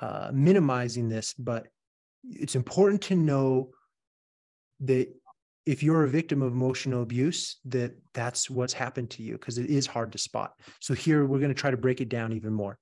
uh, 0.00 0.30
minimizing 0.34 1.08
this 1.08 1.32
but 1.32 1.68
it's 2.30 2.56
important 2.56 3.00
to 3.00 3.14
know 3.14 3.70
that 4.80 5.08
if 5.64 5.82
you're 5.82 6.04
a 6.04 6.08
victim 6.08 6.42
of 6.42 6.52
emotional 6.52 7.02
abuse 7.02 7.56
that 7.64 7.96
that's 8.12 8.50
what's 8.50 8.74
happened 8.74 9.08
to 9.08 9.22
you 9.22 9.32
because 9.32 9.56
it 9.56 9.70
is 9.70 9.86
hard 9.86 10.12
to 10.12 10.18
spot. 10.18 10.52
So 10.80 10.92
here 10.92 11.24
we're 11.24 11.38
going 11.38 11.54
to 11.54 11.60
try 11.60 11.70
to 11.70 11.76
break 11.78 12.02
it 12.02 12.10
down 12.10 12.34
even 12.34 12.52
more. 12.52 12.78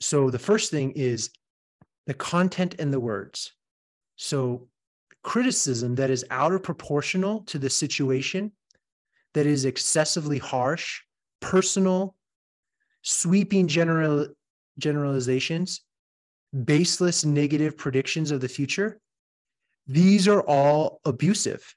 So 0.00 0.28
the 0.28 0.40
first 0.40 0.72
thing 0.72 0.90
is 0.92 1.30
the 2.06 2.14
content 2.14 2.74
and 2.80 2.92
the 2.92 2.98
words 2.98 3.52
so 4.20 4.68
criticism 5.22 5.94
that 5.94 6.10
is 6.10 6.24
out 6.30 6.52
of 6.52 6.62
proportional 6.62 7.40
to 7.42 7.58
the 7.58 7.70
situation 7.70 8.52
that 9.34 9.46
is 9.46 9.64
excessively 9.64 10.38
harsh 10.38 11.00
personal 11.40 12.14
sweeping 13.02 13.66
general 13.66 14.26
generalizations 14.78 15.82
baseless 16.64 17.24
negative 17.24 17.76
predictions 17.76 18.30
of 18.30 18.40
the 18.40 18.48
future 18.48 19.00
these 19.90 20.28
are 20.28 20.42
all 20.42 21.00
abusive. 21.04 21.74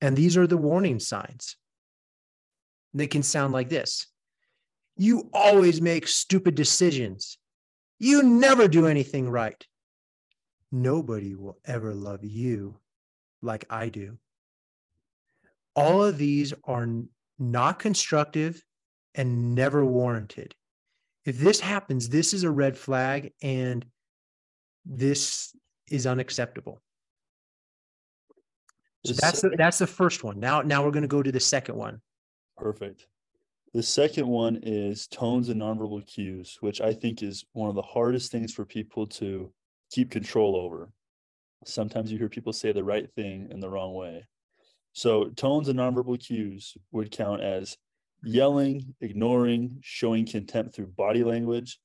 And 0.00 0.16
these 0.16 0.36
are 0.36 0.46
the 0.46 0.56
warning 0.56 1.00
signs. 1.00 1.56
They 2.94 3.08
can 3.08 3.24
sound 3.24 3.52
like 3.52 3.68
this 3.68 4.06
You 4.96 5.28
always 5.32 5.80
make 5.80 6.06
stupid 6.06 6.54
decisions. 6.54 7.36
You 7.98 8.22
never 8.22 8.68
do 8.68 8.86
anything 8.86 9.28
right. 9.28 9.60
Nobody 10.70 11.34
will 11.34 11.58
ever 11.64 11.94
love 11.94 12.24
you 12.24 12.78
like 13.42 13.64
I 13.70 13.88
do. 13.88 14.18
All 15.74 16.04
of 16.04 16.18
these 16.18 16.52
are 16.64 16.88
not 17.38 17.78
constructive 17.78 18.62
and 19.14 19.54
never 19.54 19.84
warranted. 19.84 20.54
If 21.24 21.38
this 21.38 21.60
happens, 21.60 22.08
this 22.08 22.34
is 22.34 22.42
a 22.42 22.50
red 22.50 22.76
flag 22.76 23.32
and 23.42 23.84
this 24.84 25.54
is 25.90 26.06
unacceptable. 26.06 26.80
So 29.04 29.14
that's 29.14 29.40
the, 29.40 29.50
that's 29.56 29.78
the 29.78 29.86
first 29.86 30.24
one. 30.24 30.40
Now 30.40 30.60
now 30.60 30.84
we're 30.84 30.90
going 30.90 31.02
to 31.02 31.08
go 31.08 31.22
to 31.22 31.32
the 31.32 31.40
second 31.40 31.76
one. 31.76 32.00
Perfect. 32.56 33.06
The 33.74 33.82
second 33.82 34.26
one 34.26 34.58
is 34.62 35.06
tones 35.06 35.50
and 35.50 35.60
nonverbal 35.60 36.06
cues, 36.06 36.56
which 36.60 36.80
I 36.80 36.92
think 36.92 37.22
is 37.22 37.44
one 37.52 37.68
of 37.68 37.74
the 37.74 37.82
hardest 37.82 38.32
things 38.32 38.52
for 38.52 38.64
people 38.64 39.06
to 39.06 39.52
keep 39.90 40.10
control 40.10 40.56
over. 40.56 40.90
Sometimes 41.64 42.10
you 42.10 42.18
hear 42.18 42.28
people 42.28 42.52
say 42.52 42.72
the 42.72 42.84
right 42.84 43.10
thing 43.14 43.48
in 43.50 43.60
the 43.60 43.68
wrong 43.68 43.94
way. 43.94 44.26
So 44.92 45.26
tones 45.30 45.68
and 45.68 45.78
nonverbal 45.78 46.24
cues 46.24 46.76
would 46.92 47.10
count 47.10 47.42
as 47.42 47.76
yelling, 48.22 48.94
ignoring, 49.00 49.78
showing 49.80 50.26
contempt 50.26 50.74
through 50.74 50.88
body 50.88 51.24
language. 51.24 51.78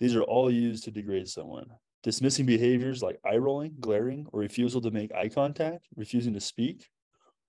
These 0.00 0.14
are 0.16 0.22
all 0.22 0.50
used 0.50 0.84
to 0.84 0.90
degrade 0.90 1.28
someone. 1.28 1.66
Dismissing 2.02 2.46
behaviors 2.46 3.02
like 3.02 3.18
eye 3.24 3.38
rolling, 3.38 3.74
glaring, 3.80 4.26
or 4.32 4.40
refusal 4.40 4.80
to 4.82 4.90
make 4.90 5.12
eye 5.14 5.28
contact, 5.28 5.86
refusing 5.96 6.34
to 6.34 6.40
speak, 6.40 6.88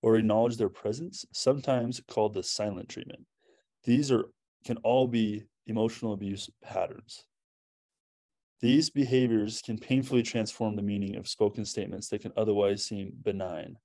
or 0.02 0.16
acknowledge 0.16 0.56
their 0.56 0.68
presence, 0.68 1.24
sometimes 1.32 2.00
called 2.08 2.34
the 2.34 2.42
silent 2.42 2.88
treatment. 2.88 3.26
These 3.84 4.10
are 4.10 4.26
can 4.64 4.76
all 4.78 5.06
be 5.06 5.44
emotional 5.66 6.12
abuse 6.12 6.50
patterns. 6.62 7.24
These 8.60 8.90
behaviors 8.90 9.60
can 9.60 9.78
painfully 9.78 10.22
transform 10.22 10.76
the 10.76 10.82
meaning 10.82 11.16
of 11.16 11.28
spoken 11.28 11.64
statements 11.64 12.08
that 12.08 12.22
can 12.22 12.32
otherwise 12.36 12.84
seem 12.84 13.12
benign. 13.22 13.76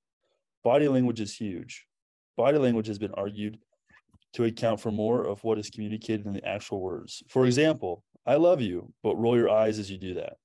Body 0.64 0.88
language 0.88 1.20
is 1.20 1.36
huge. 1.36 1.86
Body 2.38 2.58
language 2.58 2.88
has 2.88 2.98
been 2.98 3.14
argued 3.16 3.58
to 4.34 4.46
account 4.46 4.80
for 4.80 4.92
more 4.92 5.26
of 5.26 5.44
what 5.44 5.60
is 5.60 5.70
communicated 5.70 6.24
than 6.24 6.34
the 6.34 6.48
actual 6.48 6.80
words. 6.80 7.22
For 7.28 7.46
example, 7.46 8.04
I 8.26 8.36
love 8.36 8.62
you, 8.62 8.94
but 9.04 9.16
roll 9.16 9.36
your 9.36 9.50
eyes 9.50 9.78
as 9.78 9.92
you 9.92 9.98
do 9.98 10.14
that. 10.16 10.38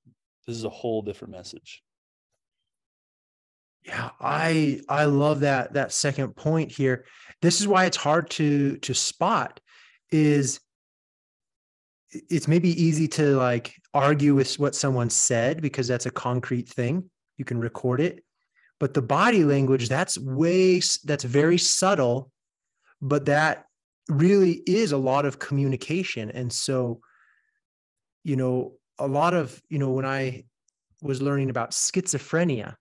This 0.45 0.57
is 0.57 0.65
a 0.65 0.69
whole 0.69 1.01
different 1.01 1.33
message. 1.33 1.83
Yeah, 3.85 4.09
I 4.19 4.81
I 4.89 5.05
love 5.05 5.41
that 5.41 5.73
that 5.73 5.93
second 5.93 6.35
point 6.35 6.71
here. 6.71 7.05
This 7.41 7.61
is 7.61 7.67
why 7.67 7.85
it's 7.85 7.95
hard 7.95 8.29
to 8.31 8.77
to 8.77 8.93
spot 8.93 9.61
is 10.11 10.59
it's 12.29 12.47
maybe 12.47 12.69
easy 12.81 13.07
to 13.09 13.35
like 13.37 13.75
argue 13.93 14.35
with 14.35 14.57
what 14.59 14.75
someone 14.75 15.09
said 15.09 15.61
because 15.61 15.87
that's 15.87 16.05
a 16.05 16.11
concrete 16.11 16.69
thing. 16.69 17.09
You 17.37 17.45
can 17.45 17.59
record 17.59 18.01
it. 18.01 18.23
But 18.79 18.93
the 18.93 19.01
body 19.01 19.43
language 19.43 19.89
that's 19.89 20.17
way 20.17 20.81
that's 21.03 21.23
very 21.23 21.57
subtle 21.57 22.31
but 22.99 23.25
that 23.25 23.65
really 24.09 24.63
is 24.65 24.91
a 24.91 24.97
lot 24.97 25.25
of 25.25 25.37
communication. 25.37 26.31
And 26.31 26.51
so 26.51 27.01
you 28.27 28.35
know 28.35 28.73
a 28.99 29.07
lot 29.07 29.33
of 29.33 29.61
you 29.69 29.79
know 29.79 29.91
when 29.91 30.05
i 30.05 30.43
was 31.01 31.21
learning 31.21 31.49
about 31.49 31.71
schizophrenia 31.71 32.75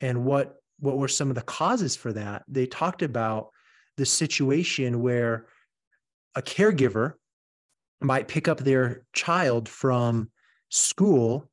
and 0.00 0.24
what 0.24 0.56
what 0.78 0.96
were 0.96 1.08
some 1.08 1.28
of 1.28 1.34
the 1.34 1.42
causes 1.42 1.94
for 1.94 2.12
that 2.12 2.42
they 2.48 2.66
talked 2.66 3.02
about 3.02 3.50
the 3.98 4.06
situation 4.06 5.02
where 5.02 5.46
a 6.34 6.40
caregiver 6.40 7.14
might 8.00 8.28
pick 8.28 8.48
up 8.48 8.58
their 8.58 9.04
child 9.12 9.68
from 9.68 10.30
school 10.68 11.50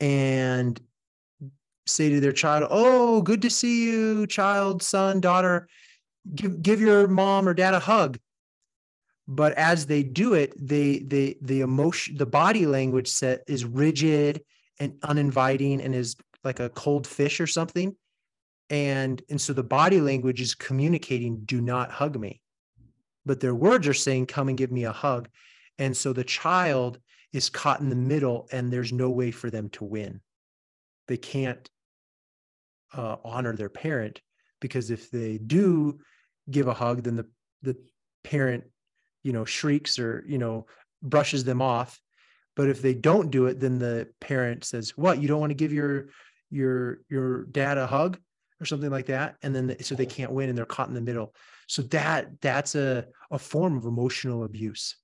and 0.00 0.80
say 1.86 2.10
to 2.10 2.20
their 2.20 2.32
child, 2.32 2.66
"Oh, 2.70 3.22
good 3.22 3.42
to 3.42 3.50
see 3.50 3.84
you, 3.84 4.26
child, 4.26 4.82
son, 4.82 5.20
daughter. 5.20 5.68
Give 6.34 6.62
give 6.62 6.80
your 6.80 7.08
mom 7.08 7.48
or 7.48 7.54
dad 7.54 7.74
a 7.74 7.80
hug." 7.80 8.18
But 9.26 9.54
as 9.54 9.86
they 9.86 10.02
do 10.02 10.34
it, 10.34 10.54
they 10.56 10.98
they 10.98 11.36
the 11.40 11.60
emotion, 11.60 12.16
the 12.16 12.26
body 12.26 12.66
language 12.66 13.08
set 13.08 13.42
is 13.46 13.64
rigid 13.64 14.42
and 14.78 14.98
uninviting 15.02 15.80
and 15.80 15.94
is 15.94 16.16
like 16.42 16.60
a 16.60 16.68
cold 16.70 17.06
fish 17.06 17.40
or 17.40 17.46
something. 17.46 17.96
And 18.70 19.22
and 19.28 19.40
so 19.40 19.52
the 19.52 19.62
body 19.62 20.00
language 20.00 20.40
is 20.40 20.54
communicating, 20.54 21.44
"Do 21.44 21.60
not 21.60 21.90
hug 21.90 22.18
me," 22.18 22.40
but 23.26 23.40
their 23.40 23.54
words 23.54 23.86
are 23.88 23.94
saying, 23.94 24.26
"Come 24.26 24.48
and 24.48 24.58
give 24.58 24.72
me 24.72 24.84
a 24.84 24.92
hug." 24.92 25.28
And 25.78 25.96
so 25.96 26.12
the 26.12 26.24
child 26.24 26.98
is 27.32 27.50
caught 27.50 27.80
in 27.80 27.88
the 27.88 27.96
middle, 27.96 28.48
and 28.52 28.72
there's 28.72 28.92
no 28.92 29.10
way 29.10 29.30
for 29.30 29.50
them 29.50 29.68
to 29.70 29.84
win. 29.84 30.20
They 31.08 31.16
can't 31.16 31.68
uh, 32.96 33.16
honor 33.24 33.56
their 33.56 33.68
parent 33.68 34.20
because 34.60 34.90
if 34.90 35.10
they 35.10 35.38
do 35.38 35.98
give 36.50 36.68
a 36.68 36.74
hug 36.74 37.02
then 37.02 37.16
the 37.16 37.26
the 37.62 37.76
parent 38.22 38.64
you 39.22 39.32
know 39.32 39.44
shrieks 39.44 39.98
or 39.98 40.24
you 40.26 40.38
know 40.38 40.66
brushes 41.02 41.44
them 41.44 41.60
off. 41.60 42.00
But 42.56 42.68
if 42.68 42.80
they 42.80 42.94
don't 42.94 43.30
do 43.30 43.46
it 43.46 43.60
then 43.60 43.78
the 43.78 44.08
parent 44.20 44.64
says 44.64 44.96
what 44.96 45.20
you 45.20 45.28
don't 45.28 45.40
want 45.40 45.50
to 45.50 45.54
give 45.54 45.72
your 45.72 46.08
your 46.50 47.00
your 47.08 47.44
dad 47.46 47.78
a 47.78 47.86
hug 47.86 48.18
or 48.60 48.66
something 48.66 48.90
like 48.90 49.06
that? 49.06 49.36
And 49.42 49.54
then 49.54 49.66
the, 49.66 49.82
so 49.82 49.94
they 49.94 50.06
can't 50.06 50.32
win 50.32 50.48
and 50.48 50.56
they're 50.56 50.64
caught 50.64 50.88
in 50.88 50.94
the 50.94 51.00
middle. 51.00 51.34
So 51.66 51.82
that 51.82 52.40
that's 52.40 52.74
a 52.74 53.06
a 53.30 53.38
form 53.38 53.76
of 53.76 53.84
emotional 53.84 54.44
abuse 54.44 54.96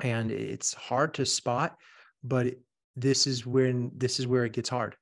and 0.00 0.30
it's 0.30 0.74
hard 0.74 1.14
to 1.14 1.26
spot 1.26 1.76
but 2.24 2.54
this 2.96 3.26
is 3.26 3.46
when 3.46 3.90
this 3.96 4.18
is 4.18 4.26
where 4.26 4.44
it 4.44 4.52
gets 4.52 4.68
hard 4.68 4.96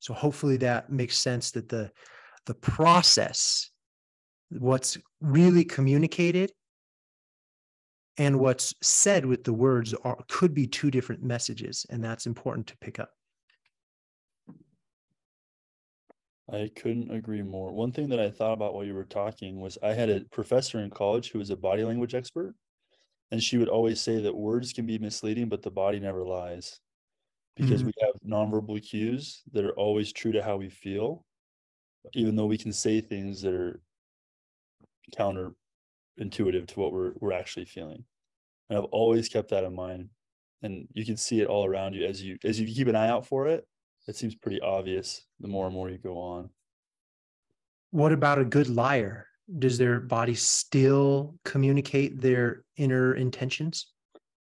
so 0.00 0.14
hopefully 0.14 0.56
that 0.56 0.90
makes 0.90 1.16
sense 1.16 1.50
that 1.52 1.68
the 1.68 1.90
the 2.48 2.54
process, 2.54 3.70
what's 4.48 4.96
really 5.20 5.64
communicated 5.64 6.50
and 8.16 8.40
what's 8.40 8.74
said 8.82 9.24
with 9.24 9.44
the 9.44 9.52
words 9.52 9.94
are 10.02 10.16
could 10.28 10.54
be 10.54 10.66
two 10.66 10.90
different 10.90 11.22
messages, 11.22 11.86
and 11.90 12.02
that's 12.02 12.26
important 12.26 12.66
to 12.68 12.76
pick 12.78 12.98
up. 12.98 13.10
I 16.50 16.70
couldn't 16.74 17.10
agree 17.10 17.42
more. 17.42 17.70
One 17.70 17.92
thing 17.92 18.08
that 18.08 18.18
I 18.18 18.30
thought 18.30 18.54
about 18.54 18.72
while 18.72 18.84
you 18.84 18.94
were 18.94 19.04
talking 19.04 19.60
was 19.60 19.76
I 19.82 19.92
had 19.92 20.08
a 20.08 20.20
professor 20.32 20.80
in 20.80 20.88
college 20.88 21.30
who 21.30 21.38
was 21.38 21.50
a 21.50 21.56
body 21.56 21.84
language 21.84 22.14
expert, 22.14 22.54
and 23.30 23.42
she 23.42 23.58
would 23.58 23.68
always 23.68 24.00
say 24.00 24.20
that 24.22 24.34
words 24.34 24.72
can 24.72 24.86
be 24.86 24.98
misleading, 24.98 25.48
but 25.48 25.62
the 25.62 25.70
body 25.70 26.00
never 26.00 26.24
lies 26.24 26.80
because 27.56 27.82
mm-hmm. 27.82 27.90
we 27.98 28.06
have 28.06 28.14
nonverbal 28.26 28.82
cues 28.82 29.42
that 29.52 29.64
are 29.64 29.72
always 29.72 30.12
true 30.12 30.32
to 30.32 30.42
how 30.42 30.56
we 30.56 30.70
feel, 30.70 31.24
even 32.14 32.36
though 32.36 32.46
we 32.46 32.58
can 32.58 32.72
say 32.72 33.00
things 33.00 33.42
that 33.42 33.52
are 33.52 33.80
counterintuitive 35.16 36.66
to 36.66 36.80
what 36.80 36.92
we're 36.92 37.12
we're 37.20 37.32
actually 37.32 37.66
feeling. 37.66 38.04
And 38.68 38.78
I've 38.78 38.84
always 38.84 39.28
kept 39.28 39.50
that 39.50 39.64
in 39.64 39.74
mind. 39.74 40.10
And 40.62 40.88
you 40.92 41.04
can 41.04 41.16
see 41.16 41.40
it 41.40 41.46
all 41.46 41.64
around 41.64 41.94
you 41.94 42.04
as 42.04 42.22
you 42.22 42.38
as 42.44 42.58
you 42.58 42.66
keep 42.66 42.88
an 42.88 42.96
eye 42.96 43.08
out 43.08 43.26
for 43.26 43.46
it. 43.46 43.66
It 44.06 44.16
seems 44.16 44.34
pretty 44.34 44.60
obvious 44.60 45.26
the 45.38 45.48
more 45.48 45.66
and 45.66 45.74
more 45.74 45.90
you 45.90 45.98
go 45.98 46.18
on. 46.18 46.50
What 47.90 48.12
about 48.12 48.38
a 48.38 48.44
good 48.44 48.68
liar? 48.68 49.27
Does 49.58 49.78
their 49.78 50.00
body 50.00 50.34
still 50.34 51.34
communicate 51.44 52.20
their 52.20 52.64
inner 52.76 53.14
intentions? 53.14 53.92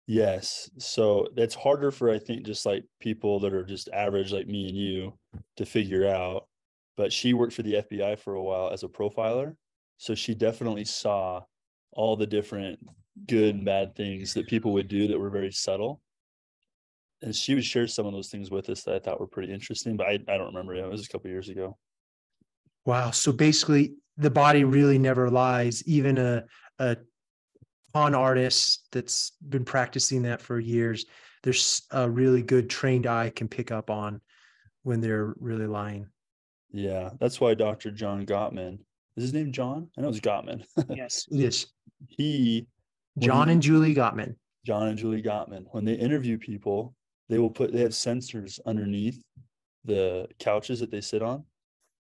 Yes. 0.08 0.70
So 0.78 1.28
that's 1.36 1.54
harder 1.54 1.92
for 1.92 2.10
I 2.10 2.18
think 2.18 2.46
just 2.46 2.66
like 2.66 2.86
people 3.00 3.40
that 3.42 3.54
are 3.54 3.66
just 3.66 3.90
average 3.90 4.32
like 4.32 4.48
me 4.48 4.70
and 4.70 4.78
you 4.78 5.14
to 5.58 5.66
figure 5.66 6.08
out. 6.08 6.48
But 6.96 7.14
she 7.14 7.34
worked 7.34 7.54
for 7.54 7.62
the 7.62 7.74
FBI 7.74 8.18
for 8.18 8.36
a 8.36 8.42
while 8.42 8.72
as 8.72 8.84
a 8.84 8.88
profiler. 8.88 9.56
So 9.98 10.16
she 10.16 10.34
definitely 10.34 10.86
saw 10.86 11.42
all 11.92 12.16
the 12.16 12.26
different 12.26 12.80
good 13.28 13.56
and 13.56 13.66
bad 13.66 13.96
things 13.96 14.34
that 14.34 14.48
people 14.48 14.74
would 14.74 14.88
do 14.88 15.08
that 15.08 15.20
were 15.20 15.30
very 15.30 15.52
subtle. 15.52 16.02
And 17.22 17.36
she 17.36 17.56
would 17.56 17.66
share 17.66 17.88
some 17.88 18.06
of 18.06 18.14
those 18.14 18.30
things 18.30 18.50
with 18.50 18.70
us 18.70 18.84
that 18.84 18.96
I 18.96 19.00
thought 19.00 19.20
were 19.20 19.28
pretty 19.28 19.52
interesting, 19.52 19.98
but 19.98 20.08
I, 20.08 20.20
I 20.28 20.38
don't 20.38 20.48
remember. 20.48 20.76
It 20.76 20.90
was 20.90 21.06
a 21.06 21.10
couple 21.10 21.30
years 21.30 21.50
ago. 21.50 21.78
Wow. 22.88 23.12
So 23.12 23.34
basically 23.34 23.96
the 24.16 24.32
body 24.32 24.64
really 24.64 24.98
never 24.98 25.30
lies. 25.30 25.84
Even 25.86 26.18
a 26.18 26.46
a 26.80 26.96
con 27.94 28.16
artist 28.16 28.88
that's 28.94 29.34
been 29.50 29.66
practicing 29.66 30.22
that 30.24 30.42
for 30.42 30.58
years, 30.58 31.06
there's 31.44 31.82
a 31.92 32.10
really 32.10 32.42
good 32.42 32.70
trained 32.70 33.06
eye 33.06 33.30
can 33.30 33.50
pick 33.50 33.72
up 33.72 33.90
on 33.90 34.22
when 34.84 35.02
they're 35.02 35.34
really 35.38 35.68
lying. 35.68 36.08
Yeah, 36.72 37.10
that's 37.20 37.42
why 37.42 37.56
Dr. 37.56 37.92
John 37.92 38.26
Gottman 38.26 38.80
is 39.18 39.24
his 39.24 39.34
name 39.34 39.52
John? 39.52 39.90
I 39.98 40.02
know 40.02 40.10
it's 40.10 40.22
Gottman. 40.22 40.64
yes, 40.90 41.28
is. 41.32 41.68
He 42.08 42.68
John 43.20 43.50
he, 43.50 43.54
and 43.54 43.62
Julie 43.62 43.96
Gottman. 43.96 44.36
John 44.66 44.88
and 44.88 44.98
Julie 44.98 45.22
Gottman. 45.22 45.66
When 45.72 45.84
they 45.84 45.94
interview 45.94 46.38
people, 46.38 46.96
they 47.28 47.38
will 47.38 47.50
put 47.50 47.74
they 47.74 47.82
have 47.82 47.92
sensors 47.92 48.62
underneath 48.66 49.22
the 49.84 50.30
couches 50.40 50.80
that 50.80 50.90
they 50.90 51.02
sit 51.02 51.22
on 51.22 51.44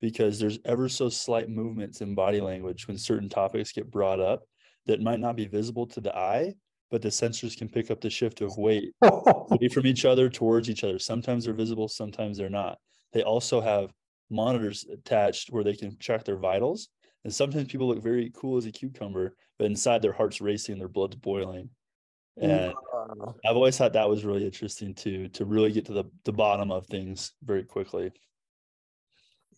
because 0.01 0.39
there's 0.39 0.59
ever 0.65 0.87
so 0.87 1.09
slight 1.09 1.49
movements 1.49 2.01
in 2.01 2.15
body 2.15 2.41
language 2.41 2.87
when 2.87 2.97
certain 2.97 3.29
topics 3.29 3.71
get 3.71 3.91
brought 3.91 4.19
up 4.19 4.43
that 4.85 5.01
might 5.01 5.19
not 5.19 5.35
be 5.35 5.45
visible 5.45 5.85
to 5.87 6.01
the 6.01 6.15
eye, 6.15 6.53
but 6.91 7.01
the 7.01 7.09
sensors 7.09 7.57
can 7.57 7.67
pick 7.67 7.91
up 7.91 7.99
the 7.99 8.09
shift 8.09 8.41
of 8.41 8.57
weight 8.57 8.93
oh. 9.01 9.47
away 9.51 9.67
from 9.67 9.85
each 9.85 10.05
other 10.05 10.29
towards 10.29 10.69
each 10.69 10.83
other. 10.83 10.99
Sometimes 10.99 11.45
they're 11.45 11.53
visible, 11.53 11.87
sometimes 11.87 12.37
they're 12.37 12.49
not. 12.49 12.77
They 13.13 13.23
also 13.23 13.59
have 13.61 13.91
monitors 14.29 14.85
attached 14.91 15.51
where 15.51 15.63
they 15.63 15.75
can 15.75 15.97
track 15.97 16.23
their 16.23 16.37
vitals. 16.37 16.89
And 17.23 17.33
sometimes 17.33 17.67
people 17.67 17.87
look 17.87 18.01
very 18.01 18.31
cool 18.35 18.57
as 18.57 18.65
a 18.65 18.71
cucumber, 18.71 19.35
but 19.57 19.65
inside 19.65 20.01
their 20.01 20.13
heart's 20.13 20.39
racing, 20.39 20.77
their 20.77 20.87
blood's 20.87 21.15
boiling. 21.15 21.69
And 22.39 22.73
I've 23.45 23.55
always 23.55 23.77
thought 23.77 23.93
that 23.93 24.07
was 24.07 24.23
really 24.23 24.45
interesting 24.45 24.93
too, 24.93 25.27
to 25.29 25.45
really 25.45 25.71
get 25.71 25.85
to 25.85 25.93
the, 25.93 26.03
the 26.23 26.31
bottom 26.31 26.71
of 26.71 26.85
things 26.85 27.33
very 27.43 27.63
quickly. 27.63 28.11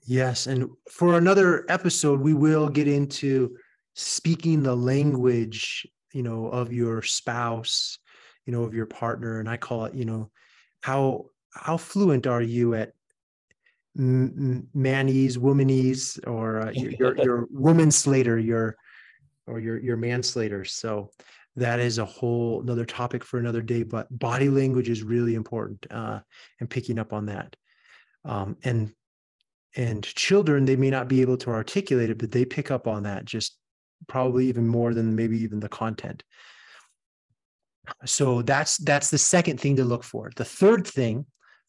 Yes. 0.06 0.48
And 0.48 0.70
for 0.90 1.18
another 1.18 1.66
episode, 1.70 2.20
we 2.20 2.34
will 2.34 2.70
get 2.70 2.88
into 2.88 3.56
speaking 3.96 4.64
the 4.64 4.76
language 4.76 5.86
you 6.14 6.24
know 6.24 6.48
of 6.48 6.72
your 6.72 7.02
spouse 7.02 8.00
you 8.46 8.54
know 8.54 8.64
of 8.64 8.74
your 8.74 8.86
partner 8.86 9.40
and 9.40 9.50
i 9.50 9.58
call 9.58 9.86
it 9.86 9.94
you 9.94 10.06
know 10.06 10.30
how 10.82 11.26
how 11.54 11.78
fluent 11.78 12.26
are 12.28 12.42
you 12.42 12.74
at 12.76 12.94
manese 13.96 15.38
womanese 15.38 16.20
or 16.28 16.62
uh, 16.62 16.72
your, 16.72 16.92
your, 16.92 17.18
your 17.18 17.48
woman 17.52 17.92
slater 17.92 18.40
your 18.40 18.76
or 19.48 19.60
your 19.60 19.78
your 19.80 19.98
manslater 19.98 20.64
so 20.64 21.10
that 21.56 21.80
is 21.80 21.98
a 21.98 22.06
whole 22.06 22.62
another 22.62 22.86
topic 22.86 23.24
for 23.24 23.40
another 23.40 23.62
day 23.62 23.84
but 23.84 24.08
body 24.18 24.50
language 24.50 24.90
is 24.90 25.04
really 25.04 25.36
important 25.36 25.86
uh 25.92 26.20
and 26.60 26.70
picking 26.70 27.00
up 27.00 27.12
on 27.12 27.26
that 27.26 27.56
um 28.26 28.56
and 28.64 28.94
and 29.76 30.04
children 30.04 30.66
they 30.66 30.76
may 30.76 30.90
not 30.90 31.08
be 31.08 31.22
able 31.22 31.38
to 31.38 31.52
articulate 31.52 32.10
it 32.10 32.18
but 32.18 32.32
they 32.32 32.44
pick 32.44 32.72
up 32.72 32.88
on 32.88 33.04
that 33.04 33.26
just 33.26 33.60
probably 34.08 34.48
even 34.48 34.68
more 34.68 34.94
than 34.94 35.16
maybe 35.16 35.38
even 35.42 35.60
the 35.60 35.70
content. 35.70 36.24
So 38.06 38.42
that's 38.44 38.78
that's 38.78 39.10
the 39.10 39.18
second 39.18 39.60
thing 39.60 39.76
to 39.78 39.84
look 39.84 40.04
for. 40.04 40.32
The 40.36 40.46
third 40.46 40.86
thing 40.86 41.26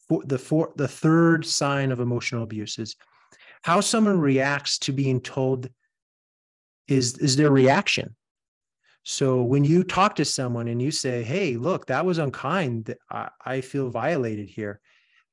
for 0.09 0.23
the 0.25 0.39
for 0.39 0.73
the 0.77 0.89
third 0.89 1.47
sign 1.47 1.93
of 1.93 2.01
emotional 2.01 2.43
abuse 2.43 2.79
is 2.79 2.97
how 3.63 3.81
someone 3.81 4.21
reacts 4.21 4.79
to 4.81 4.93
being 4.93 5.21
told 5.21 5.69
is 6.89 7.17
is 7.19 7.37
their 7.37 7.51
reaction. 7.51 8.15
So 9.03 9.43
when 9.43 9.65
you 9.65 9.83
talk 9.83 10.17
to 10.17 10.27
someone 10.27 10.69
and 10.69 10.81
you 10.81 10.91
say 10.91 11.23
hey 11.23 11.57
look 11.57 11.87
that 11.87 12.05
was 12.05 12.19
unkind. 12.19 12.95
I, 13.11 13.31
I 13.45 13.61
feel 13.63 13.89
violated 13.89 14.51
here 14.51 14.81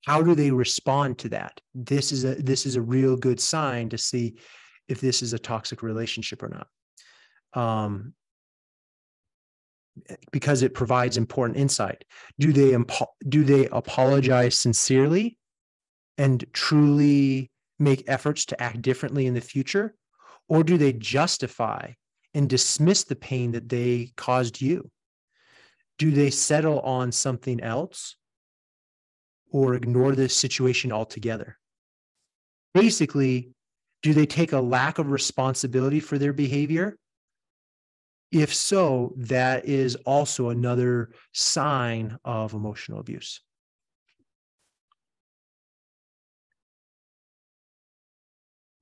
how 0.05 0.21
do 0.21 0.35
they 0.35 0.51
respond 0.51 1.17
to 1.17 1.29
that 1.29 1.59
this 1.73 2.11
is 2.11 2.23
a 2.23 2.35
this 2.35 2.65
is 2.65 2.75
a 2.75 2.81
real 2.81 3.15
good 3.15 3.39
sign 3.39 3.89
to 3.89 3.97
see 3.97 4.35
if 4.87 5.01
this 5.01 5.21
is 5.21 5.33
a 5.33 5.39
toxic 5.39 5.83
relationship 5.83 6.41
or 6.43 6.49
not 6.49 6.67
um, 7.53 8.13
because 10.31 10.61
it 10.61 10.73
provides 10.73 11.17
important 11.17 11.57
insight. 11.57 12.03
Do 12.39 12.53
they 12.53 12.77
do 13.27 13.43
they 13.43 13.67
apologize 13.67 14.59
sincerely 14.59 15.37
and 16.17 16.43
truly 16.53 17.51
make 17.79 18.03
efforts 18.07 18.45
to 18.45 18.61
act 18.61 18.81
differently 18.81 19.27
in 19.27 19.33
the 19.33 19.41
future, 19.41 19.95
or 20.47 20.63
do 20.63 20.77
they 20.77 20.93
justify 20.93 21.91
and 22.33 22.49
dismiss 22.49 23.03
the 23.03 23.15
pain 23.15 23.51
that 23.51 23.69
they 23.69 24.11
caused 24.17 24.61
you? 24.61 24.89
Do 25.97 26.11
they 26.11 26.29
settle 26.29 26.79
on 26.81 27.11
something 27.11 27.61
else 27.61 28.15
or 29.51 29.73
ignore 29.73 30.15
the 30.15 30.29
situation 30.29 30.91
altogether? 30.91 31.57
Basically, 32.73 33.49
do 34.03 34.13
they 34.13 34.25
take 34.25 34.51
a 34.51 34.59
lack 34.59 34.99
of 34.99 35.09
responsibility 35.09 35.99
for 35.99 36.17
their 36.17 36.33
behavior 36.33 36.97
if 38.31 38.53
so, 38.53 39.13
that 39.17 39.65
is 39.65 39.95
also 40.05 40.49
another 40.49 41.11
sign 41.33 42.17
of 42.25 42.53
emotional 42.53 42.99
abuse. 42.99 43.41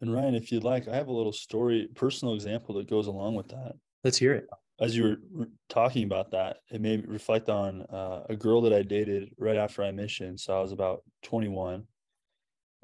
And 0.01 0.13
Ryan, 0.13 0.35
if 0.35 0.51
you'd 0.51 0.63
like, 0.63 0.87
I 0.87 0.95
have 0.95 1.07
a 1.07 1.13
little 1.13 1.31
story, 1.31 1.87
personal 1.95 2.33
example 2.33 2.75
that 2.75 2.89
goes 2.89 3.07
along 3.07 3.35
with 3.35 3.47
that. 3.49 3.73
Let's 4.03 4.17
hear 4.17 4.33
it. 4.33 4.47
As 4.79 4.95
you 4.95 5.17
were 5.33 5.47
talking 5.69 6.03
about 6.03 6.31
that, 6.31 6.57
it 6.69 6.81
made 6.81 7.01
me 7.01 7.13
reflect 7.13 7.49
on 7.49 7.83
uh, 7.83 8.23
a 8.27 8.35
girl 8.35 8.61
that 8.61 8.73
I 8.73 8.81
dated 8.81 9.33
right 9.37 9.55
after 9.55 9.83
I 9.83 9.91
mission. 9.91 10.37
So 10.37 10.57
I 10.57 10.61
was 10.61 10.73
about 10.73 11.03
21. 11.23 11.83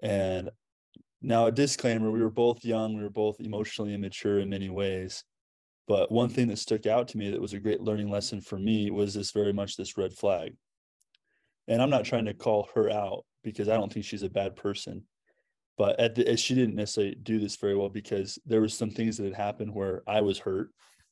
And 0.01 0.49
now, 1.21 1.45
a 1.45 1.51
disclaimer 1.51 2.09
we 2.09 2.21
were 2.21 2.31
both 2.31 2.65
young, 2.65 2.95
we 2.95 3.03
were 3.03 3.09
both 3.09 3.39
emotionally 3.39 3.93
immature 3.93 4.39
in 4.39 4.49
many 4.49 4.69
ways. 4.69 5.23
But 5.87 6.11
one 6.11 6.29
thing 6.29 6.47
that 6.47 6.57
stuck 6.57 6.85
out 6.85 7.09
to 7.09 7.17
me 7.17 7.29
that 7.31 7.41
was 7.41 7.53
a 7.53 7.59
great 7.59 7.81
learning 7.81 8.09
lesson 8.09 8.41
for 8.41 8.57
me 8.57 8.89
was 8.89 9.13
this 9.13 9.31
very 9.31 9.53
much 9.53 9.75
this 9.75 9.97
red 9.97 10.13
flag. 10.13 10.55
And 11.67 11.81
I'm 11.81 11.89
not 11.89 12.05
trying 12.05 12.25
to 12.25 12.33
call 12.33 12.69
her 12.75 12.89
out 12.89 13.25
because 13.43 13.67
I 13.67 13.75
don't 13.75 13.91
think 13.91 14.05
she's 14.05 14.23
a 14.23 14.29
bad 14.29 14.55
person. 14.55 15.03
But 15.77 15.99
at 15.99 16.15
the, 16.15 16.37
she 16.37 16.55
didn't 16.55 16.75
necessarily 16.75 17.15
do 17.15 17.39
this 17.39 17.55
very 17.55 17.75
well 17.75 17.89
because 17.89 18.39
there 18.45 18.61
was 18.61 18.73
some 18.73 18.89
things 18.91 19.17
that 19.17 19.25
had 19.25 19.33
happened 19.33 19.73
where 19.73 20.03
I 20.07 20.21
was 20.21 20.39
hurt. 20.39 20.69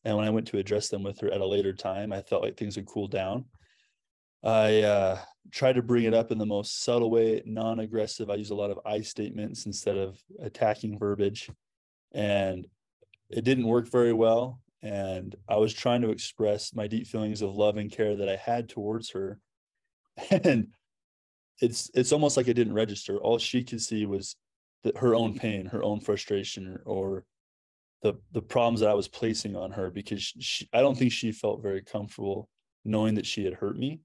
And 0.10 0.18
when 0.18 0.28
I 0.28 0.32
went 0.32 0.48
to 0.48 0.58
address 0.58 0.90
them 0.90 1.04
with 1.04 1.20
her 1.20 1.32
at 1.32 1.42
a 1.42 1.46
later 1.46 1.72
time, 1.72 2.12
I 2.12 2.22
felt 2.22 2.44
like 2.44 2.58
things 2.58 2.76
had 2.76 2.88
cooled 2.88 3.12
down. 3.12 3.46
I 4.44 4.82
uh, 4.82 5.20
tried 5.52 5.74
to 5.74 5.84
bring 5.84 6.06
it 6.06 6.14
up 6.14 6.32
in 6.32 6.38
the 6.38 6.46
most 6.46 6.84
subtle 6.84 7.12
way, 7.12 7.42
non 7.46 7.80
aggressive. 7.80 8.30
I 8.30 8.36
use 8.36 8.50
a 8.50 8.56
lot 8.56 8.72
of 8.72 8.80
I 8.86 9.02
statements 9.02 9.66
instead 9.66 9.98
of 9.98 10.18
attacking 10.42 10.98
verbiage. 10.98 11.50
And 12.14 12.66
it 13.30 13.44
didn't 13.44 13.68
work 13.68 13.88
very 13.88 14.14
well 14.14 14.60
and 14.82 15.36
i 15.48 15.56
was 15.56 15.74
trying 15.74 16.02
to 16.02 16.10
express 16.10 16.74
my 16.74 16.88
deep 16.88 17.06
feelings 17.06 17.42
of 17.42 17.56
love 17.56 17.78
and 17.78 17.92
care 17.92 18.16
that 18.16 18.30
i 18.30 18.36
had 18.36 18.70
towards 18.70 19.12
her 19.12 19.40
and 20.32 20.68
it's 21.62 21.92
it's 21.94 22.14
almost 22.14 22.38
like 22.38 22.48
it 22.48 22.54
didn't 22.54 22.74
register 22.74 23.18
all 23.18 23.38
she 23.38 23.64
could 23.64 23.82
see 23.82 24.06
was 24.06 24.36
that 24.84 24.98
her 24.98 25.16
own 25.16 25.38
pain 25.38 25.66
her 25.66 25.84
own 25.84 26.00
frustration 26.00 26.80
or 26.86 27.26
the 28.02 28.14
the 28.32 28.42
problems 28.42 28.80
that 28.80 28.90
i 28.90 28.94
was 28.94 29.08
placing 29.08 29.56
on 29.56 29.72
her 29.72 29.90
because 29.90 30.22
she, 30.22 30.68
i 30.74 30.82
don't 30.82 30.98
think 30.98 31.12
she 31.12 31.32
felt 31.32 31.62
very 31.62 31.82
comfortable 31.82 32.50
knowing 32.86 33.16
that 33.16 33.26
she 33.26 33.44
had 33.44 33.54
hurt 33.54 33.78
me 33.78 34.00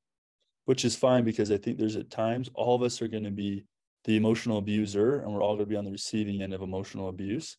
which 0.65 0.85
is 0.85 0.97
fine 0.97 1.25
because 1.25 1.51
i 1.51 1.57
think 1.57 1.79
there's 1.79 1.97
at 1.97 2.11
times 2.11 2.49
all 2.55 2.75
of 2.75 2.83
us 2.83 3.01
are 3.01 3.09
going 3.09 3.25
to 3.25 3.31
be 3.31 3.65
the 4.05 4.17
emotional 4.17 4.59
abuser 4.59 5.21
and 5.21 5.33
we're 5.33 5.43
all 5.43 5.55
going 5.55 5.67
to 5.67 5.71
be 5.71 5.77
on 5.77 5.85
the 5.85 5.91
receiving 5.91 6.43
end 6.43 6.53
of 6.53 6.63
emotional 6.63 7.09
abuse 7.09 7.57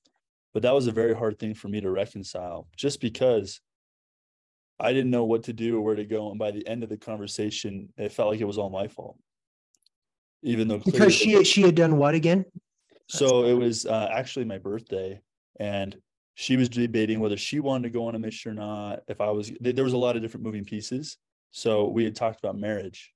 but 0.54 0.62
that 0.64 0.74
was 0.74 0.88
a 0.88 0.92
very 0.92 1.14
hard 1.14 1.38
thing 1.38 1.54
for 1.54 1.68
me 1.68 1.82
to 1.82 1.90
reconcile 1.90 2.68
just 2.78 3.02
because 3.02 3.60
I 4.80 4.94
didn't 4.94 5.12
know 5.12 5.26
what 5.26 5.44
to 5.44 5.54
do 5.54 5.78
or 5.78 5.82
where 5.82 5.96
to 5.96 6.06
go. 6.06 6.30
And 6.30 6.40
by 6.40 6.52
the 6.52 6.66
end 6.68 6.84
of 6.84 6.90
the 6.90 6.98
conversation, 6.98 7.90
it 7.98 8.12
felt 8.12 8.30
like 8.30 8.42
it 8.42 8.46
was 8.46 8.58
all 8.58 8.70
my 8.70 8.88
fault. 8.88 9.18
Even 10.44 10.68
though 10.68 10.78
because 10.78 11.14
she 11.14 11.44
she 11.44 11.62
had 11.62 11.76
done 11.76 11.98
what 11.98 12.14
again? 12.14 12.46
So 13.08 13.46
it 13.46 13.54
was 13.54 13.86
uh, 13.86 14.10
actually 14.12 14.46
my 14.46 14.58
birthday, 14.58 15.20
and 15.60 15.96
she 16.36 16.58
was 16.58 16.70
debating 16.70 17.20
whether 17.20 17.38
she 17.38 17.60
wanted 17.60 17.84
to 17.84 17.90
go 17.90 18.08
on 18.08 18.16
a 18.16 18.20
mission 18.20 18.52
or 18.52 18.56
not. 18.56 19.00
If 19.08 19.22
I 19.22 19.32
was, 19.32 19.52
there 19.60 19.84
was 19.84 19.94
a 19.94 19.98
lot 19.98 20.16
of 20.16 20.22
different 20.22 20.46
moving 20.46 20.66
pieces. 20.66 21.18
So 21.52 21.88
we 21.88 22.04
had 22.04 22.16
talked 22.16 22.40
about 22.40 22.58
marriage, 22.58 23.14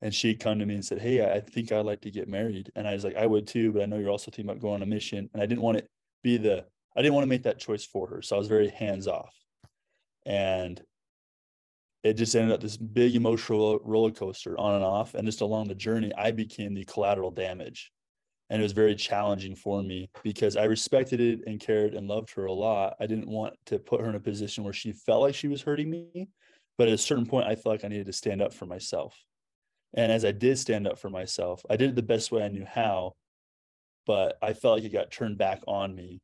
and 0.00 0.14
she'd 0.14 0.40
come 0.40 0.58
to 0.58 0.66
me 0.66 0.74
and 0.74 0.84
said, 0.84 1.00
"Hey, 1.00 1.24
I 1.24 1.40
think 1.40 1.70
I'd 1.70 1.84
like 1.84 2.00
to 2.02 2.10
get 2.10 2.28
married." 2.28 2.72
And 2.74 2.88
I 2.88 2.94
was 2.94 3.04
like, 3.04 3.16
"I 3.16 3.26
would 3.26 3.46
too, 3.46 3.72
but 3.72 3.82
I 3.82 3.86
know 3.86 3.98
you're 3.98 4.10
also 4.10 4.30
thinking 4.30 4.46
about 4.50 4.62
going 4.62 4.76
on 4.76 4.82
a 4.82 4.86
mission." 4.86 5.28
And 5.32 5.42
I 5.42 5.46
didn't 5.46 5.62
want 5.62 5.78
to 5.78 5.84
be 6.22 6.38
the 6.38 6.64
I 6.96 7.02
didn't 7.02 7.14
want 7.14 7.24
to 7.24 7.28
make 7.28 7.44
that 7.44 7.58
choice 7.58 7.84
for 7.84 8.06
her. 8.08 8.22
So 8.22 8.36
I 8.36 8.38
was 8.38 8.48
very 8.48 8.68
hands 8.68 9.06
off. 9.06 9.34
And 10.26 10.80
it 12.02 12.14
just 12.14 12.34
ended 12.34 12.52
up 12.52 12.60
this 12.60 12.76
big 12.76 13.14
emotional 13.14 13.78
roller 13.84 14.10
coaster 14.10 14.58
on 14.58 14.74
and 14.74 14.84
off. 14.84 15.14
And 15.14 15.26
just 15.26 15.40
along 15.40 15.68
the 15.68 15.74
journey, 15.74 16.12
I 16.16 16.32
became 16.32 16.74
the 16.74 16.84
collateral 16.84 17.30
damage. 17.30 17.92
And 18.52 18.60
it 18.60 18.62
was 18.62 18.72
very 18.72 18.94
challenging 18.94 19.56
for 19.56 19.82
me 19.82 20.10
because 20.22 20.58
I 20.58 20.64
respected 20.64 21.20
it 21.20 21.40
and 21.46 21.58
cared 21.58 21.94
and 21.94 22.06
loved 22.06 22.30
her 22.34 22.44
a 22.44 22.52
lot. 22.52 22.96
I 23.00 23.06
didn't 23.06 23.28
want 23.28 23.54
to 23.66 23.78
put 23.78 24.02
her 24.02 24.08
in 24.10 24.14
a 24.14 24.20
position 24.20 24.62
where 24.62 24.74
she 24.74 24.92
felt 24.92 25.22
like 25.22 25.34
she 25.34 25.48
was 25.48 25.62
hurting 25.62 25.88
me. 25.88 26.28
But 26.76 26.88
at 26.88 26.94
a 26.94 26.98
certain 26.98 27.24
point, 27.24 27.48
I 27.48 27.54
felt 27.54 27.72
like 27.72 27.84
I 27.84 27.88
needed 27.88 28.06
to 28.06 28.12
stand 28.12 28.42
up 28.42 28.52
for 28.52 28.66
myself. 28.66 29.16
And 29.94 30.12
as 30.12 30.24
I 30.24 30.32
did 30.32 30.58
stand 30.58 30.86
up 30.86 30.98
for 30.98 31.08
myself, 31.08 31.64
I 31.70 31.76
did 31.76 31.88
it 31.90 31.96
the 31.96 32.02
best 32.02 32.30
way 32.30 32.42
I 32.42 32.48
knew 32.48 32.66
how. 32.66 33.14
But 34.06 34.36
I 34.42 34.52
felt 34.52 34.76
like 34.76 34.84
it 34.84 34.92
got 34.92 35.10
turned 35.10 35.38
back 35.38 35.62
on 35.66 35.94
me 35.94 36.20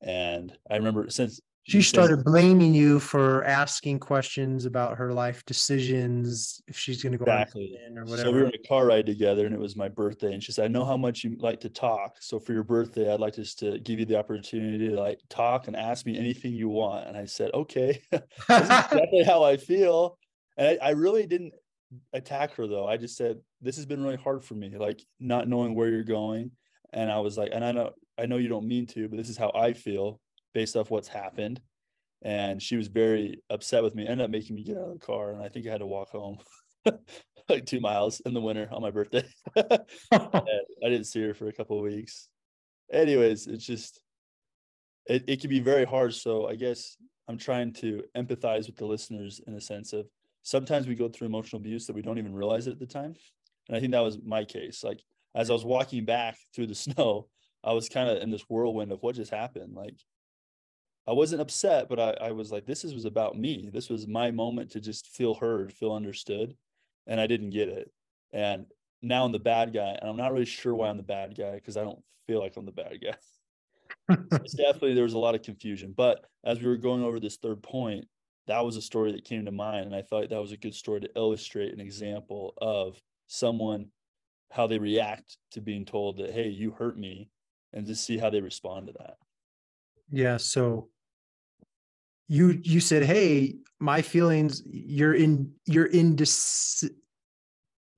and 0.00 0.56
I 0.70 0.76
remember 0.76 1.10
since 1.10 1.40
she 1.68 1.82
started 1.82 2.24
blaming 2.24 2.72
you 2.72 2.98
for 2.98 3.44
asking 3.44 3.98
questions 3.98 4.64
about 4.64 4.96
her 4.96 5.12
life 5.12 5.44
decisions, 5.44 6.62
if 6.66 6.78
she's 6.78 7.02
going 7.02 7.12
to 7.12 7.18
go 7.18 7.24
exactly. 7.24 7.78
or 7.94 8.04
whatever. 8.04 8.22
So 8.22 8.32
we 8.32 8.40
were 8.40 8.46
in 8.46 8.54
a 8.54 8.66
car 8.66 8.86
ride 8.86 9.04
together, 9.04 9.44
and 9.44 9.54
it 9.54 9.60
was 9.60 9.76
my 9.76 9.86
birthday. 9.86 10.32
And 10.32 10.42
she 10.42 10.50
said, 10.50 10.64
"I 10.64 10.68
know 10.68 10.86
how 10.86 10.96
much 10.96 11.24
you 11.24 11.36
like 11.38 11.60
to 11.60 11.68
talk. 11.68 12.16
So 12.20 12.38
for 12.38 12.54
your 12.54 12.62
birthday, 12.62 13.12
I'd 13.12 13.20
like 13.20 13.34
just 13.34 13.58
to 13.58 13.78
give 13.80 13.98
you 13.98 14.06
the 14.06 14.18
opportunity 14.18 14.88
to 14.88 14.94
like 14.94 15.20
talk 15.28 15.66
and 15.66 15.76
ask 15.76 16.06
me 16.06 16.18
anything 16.18 16.54
you 16.54 16.70
want." 16.70 17.06
And 17.06 17.18
I 17.18 17.26
said, 17.26 17.50
"Okay, 17.52 18.00
this 18.10 18.22
is 18.48 18.60
exactly 18.60 19.24
how 19.24 19.44
I 19.44 19.58
feel." 19.58 20.18
And 20.56 20.68
I, 20.68 20.88
I 20.88 20.90
really 20.92 21.26
didn't 21.26 21.52
attack 22.14 22.54
her 22.54 22.66
though. 22.66 22.86
I 22.86 22.96
just 22.96 23.14
said, 23.14 23.40
"This 23.60 23.76
has 23.76 23.84
been 23.84 24.02
really 24.02 24.16
hard 24.16 24.42
for 24.42 24.54
me, 24.54 24.74
like 24.74 25.02
not 25.20 25.48
knowing 25.48 25.74
where 25.74 25.90
you're 25.90 26.02
going." 26.02 26.52
And 26.94 27.12
I 27.12 27.18
was 27.18 27.36
like, 27.36 27.50
and 27.52 27.62
I 27.62 27.72
know 27.72 27.92
I 28.16 28.24
know 28.24 28.38
you 28.38 28.48
don't 28.48 28.66
mean 28.66 28.86
to, 28.86 29.06
but 29.06 29.18
this 29.18 29.28
is 29.28 29.36
how 29.36 29.52
I 29.54 29.74
feel 29.74 30.18
based 30.58 30.74
off 30.74 30.90
what's 30.90 31.06
happened. 31.06 31.60
And 32.22 32.60
she 32.60 32.74
was 32.74 32.88
very 32.88 33.40
upset 33.48 33.84
with 33.84 33.94
me, 33.94 34.08
ended 34.08 34.24
up 34.24 34.30
making 34.32 34.56
me 34.56 34.64
get 34.64 34.76
out 34.76 34.88
of 34.88 34.98
the 34.98 35.06
car. 35.06 35.30
And 35.30 35.40
I 35.40 35.48
think 35.48 35.68
I 35.68 35.70
had 35.70 35.78
to 35.78 35.86
walk 35.86 36.08
home 36.08 36.38
like 37.48 37.64
two 37.64 37.78
miles 37.78 38.18
in 38.26 38.34
the 38.34 38.40
winter 38.40 38.68
on 38.72 38.82
my 38.82 38.90
birthday. 38.90 39.22
I 39.56 39.78
didn't 40.82 41.04
see 41.04 41.22
her 41.22 41.32
for 41.32 41.46
a 41.46 41.52
couple 41.52 41.76
of 41.76 41.84
weeks. 41.84 42.28
Anyways, 42.92 43.46
it's 43.46 43.64
just, 43.64 44.00
it, 45.06 45.22
it 45.28 45.40
can 45.40 45.48
be 45.48 45.60
very 45.60 45.84
hard. 45.84 46.12
So 46.12 46.48
I 46.48 46.56
guess 46.56 46.96
I'm 47.28 47.38
trying 47.38 47.72
to 47.74 48.02
empathize 48.16 48.66
with 48.66 48.78
the 48.78 48.86
listeners 48.86 49.40
in 49.46 49.54
a 49.54 49.60
sense 49.60 49.92
of 49.92 50.08
sometimes 50.42 50.88
we 50.88 50.96
go 50.96 51.08
through 51.08 51.28
emotional 51.28 51.60
abuse 51.60 51.86
that 51.86 51.94
we 51.94 52.02
don't 52.02 52.18
even 52.18 52.34
realize 52.34 52.66
it 52.66 52.72
at 52.72 52.80
the 52.80 52.86
time. 52.86 53.14
And 53.68 53.76
I 53.76 53.78
think 53.78 53.92
that 53.92 54.00
was 54.00 54.18
my 54.26 54.44
case. 54.44 54.82
Like 54.82 55.04
as 55.36 55.50
I 55.50 55.52
was 55.52 55.64
walking 55.64 56.04
back 56.04 56.36
through 56.52 56.66
the 56.66 56.74
snow, 56.86 57.28
I 57.62 57.74
was 57.74 57.88
kind 57.88 58.10
of 58.10 58.20
in 58.24 58.30
this 58.30 58.42
whirlwind 58.48 58.90
of 58.90 59.04
what 59.04 59.14
just 59.14 59.30
happened. 59.30 59.74
Like 59.76 59.94
I 61.08 61.12
wasn't 61.12 61.40
upset, 61.40 61.88
but 61.88 61.98
I, 61.98 62.28
I 62.28 62.32
was 62.32 62.52
like, 62.52 62.66
this 62.66 62.84
is, 62.84 62.92
was 62.92 63.06
about 63.06 63.34
me. 63.34 63.70
This 63.72 63.88
was 63.88 64.06
my 64.06 64.30
moment 64.30 64.72
to 64.72 64.80
just 64.80 65.06
feel 65.06 65.34
heard, 65.34 65.72
feel 65.72 65.94
understood. 65.94 66.54
And 67.06 67.18
I 67.18 67.26
didn't 67.26 67.48
get 67.48 67.70
it. 67.70 67.90
And 68.30 68.66
now 69.00 69.24
I'm 69.24 69.32
the 69.32 69.38
bad 69.38 69.72
guy. 69.72 69.96
And 69.98 70.10
I'm 70.10 70.18
not 70.18 70.34
really 70.34 70.44
sure 70.44 70.74
why 70.74 70.90
I'm 70.90 70.98
the 70.98 71.02
bad 71.02 71.34
guy 71.34 71.54
because 71.54 71.78
I 71.78 71.82
don't 71.82 72.02
feel 72.26 72.40
like 72.40 72.58
I'm 72.58 72.66
the 72.66 72.72
bad 72.72 72.98
guy. 73.02 74.16
it's 74.32 74.52
definitely 74.56 74.92
there 74.92 75.04
was 75.04 75.14
a 75.14 75.18
lot 75.18 75.34
of 75.34 75.40
confusion. 75.40 75.94
But 75.96 76.26
as 76.44 76.60
we 76.60 76.66
were 76.66 76.76
going 76.76 77.02
over 77.02 77.18
this 77.18 77.38
third 77.38 77.62
point, 77.62 78.04
that 78.46 78.62
was 78.62 78.76
a 78.76 78.82
story 78.82 79.12
that 79.12 79.24
came 79.24 79.46
to 79.46 79.50
mind. 79.50 79.86
And 79.86 79.94
I 79.94 80.02
thought 80.02 80.28
that 80.28 80.40
was 80.42 80.52
a 80.52 80.58
good 80.58 80.74
story 80.74 81.00
to 81.00 81.10
illustrate 81.16 81.72
an 81.72 81.80
example 81.80 82.52
of 82.58 83.00
someone 83.28 83.86
how 84.50 84.66
they 84.66 84.78
react 84.78 85.38
to 85.52 85.62
being 85.62 85.86
told 85.86 86.18
that, 86.18 86.32
hey, 86.32 86.48
you 86.48 86.72
hurt 86.72 86.98
me 86.98 87.30
and 87.72 87.86
to 87.86 87.94
see 87.94 88.18
how 88.18 88.28
they 88.28 88.42
respond 88.42 88.88
to 88.88 88.92
that. 88.98 89.14
Yeah. 90.10 90.36
So 90.36 90.88
you 92.28 92.60
you 92.62 92.80
said, 92.80 93.04
"Hey, 93.04 93.56
my 93.80 94.02
feelings. 94.02 94.62
You're 94.66 95.14
in. 95.14 95.52
You're 95.66 95.86
indes- 95.86 96.88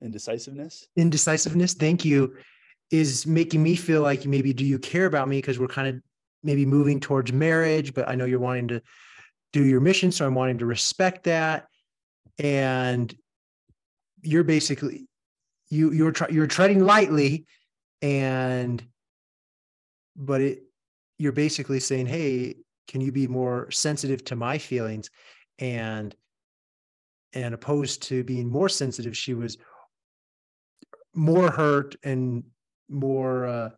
indecisiveness. 0.01 0.87
Indecisiveness. 0.95 1.73
Thank 1.73 2.05
you. 2.05 2.35
Is 2.91 3.25
making 3.25 3.63
me 3.63 3.75
feel 3.75 4.01
like 4.01 4.25
maybe 4.25 4.53
do 4.53 4.65
you 4.65 4.77
care 4.77 5.05
about 5.05 5.29
me 5.29 5.37
because 5.37 5.59
we're 5.59 5.67
kind 5.67 5.87
of 5.87 6.01
maybe 6.43 6.65
moving 6.65 6.99
towards 6.99 7.31
marriage, 7.31 7.93
but 7.93 8.09
I 8.09 8.15
know 8.15 8.25
you're 8.25 8.39
wanting 8.39 8.67
to 8.69 8.81
do 9.53 9.63
your 9.63 9.79
mission, 9.79 10.11
so 10.11 10.25
I'm 10.25 10.35
wanting 10.35 10.57
to 10.57 10.65
respect 10.65 11.23
that. 11.25 11.67
And 12.37 13.15
you're 14.21 14.43
basically 14.43 15.07
you 15.69 15.91
you're 15.91 16.11
tr- 16.11 16.31
you're 16.31 16.47
treading 16.47 16.83
lightly, 16.83 17.45
and 18.01 18.83
but 20.15 20.41
it 20.41 20.63
you're 21.17 21.31
basically 21.31 21.79
saying 21.79 22.07
hey 22.07 22.55
can 22.91 22.99
you 22.99 23.11
be 23.13 23.25
more 23.25 23.71
sensitive 23.71 24.21
to 24.25 24.35
my 24.35 24.57
feelings? 24.57 25.09
And 25.59 26.13
and 27.33 27.53
opposed 27.53 28.03
to 28.03 28.25
being 28.25 28.49
more 28.49 28.67
sensitive, 28.67 29.15
she 29.15 29.33
was 29.33 29.57
more 31.15 31.49
hurt 31.49 31.95
and 32.03 32.43
more 32.89 33.45
uh, 33.45 33.69